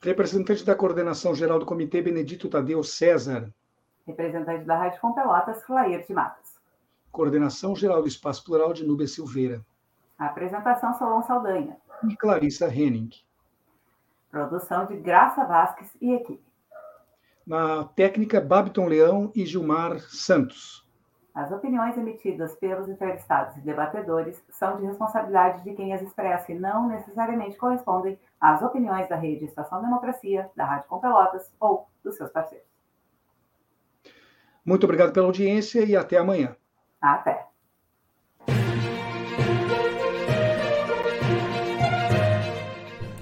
[0.01, 3.49] Representante da Coordenação Geral do Comitê, Benedito Tadeu César.
[4.05, 6.51] Representante da Rádio Com Pelotas, Clair de Matos.
[7.13, 9.65] Coordenação Geral do Espaço Plural de Núbia Silveira.
[10.17, 11.77] Apresentação Solon Saldanha.
[12.03, 13.09] E Clarissa Henning.
[14.31, 16.45] Produção de Graça Vasques e equipe.
[17.45, 20.85] Na técnica, Babiton Leão e Gilmar Santos.
[21.33, 26.57] As opiniões emitidas pelos entrevistados e debatedores são de responsabilidade de quem as expressa e
[26.57, 32.17] não necessariamente correspondem às opiniões da Rede Estação Democracia, da Rádio Com Pelotas ou dos
[32.17, 32.67] seus parceiros.
[34.65, 36.55] Muito obrigado pela audiência e até amanhã.
[36.99, 37.45] Até.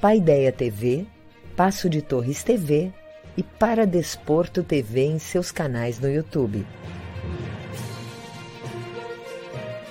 [0.00, 1.06] Paideia TV,
[1.54, 2.90] Passo de Torres TV
[3.36, 6.66] e para Desporto TV em seus canais no YouTube.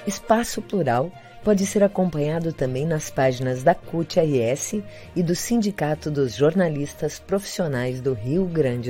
[0.07, 1.11] Espaço Plural
[1.43, 4.81] pode ser acompanhado também nas páginas da CUT-RS
[5.15, 8.87] e do Sindicato dos Jornalistas Profissionais do Rio Grande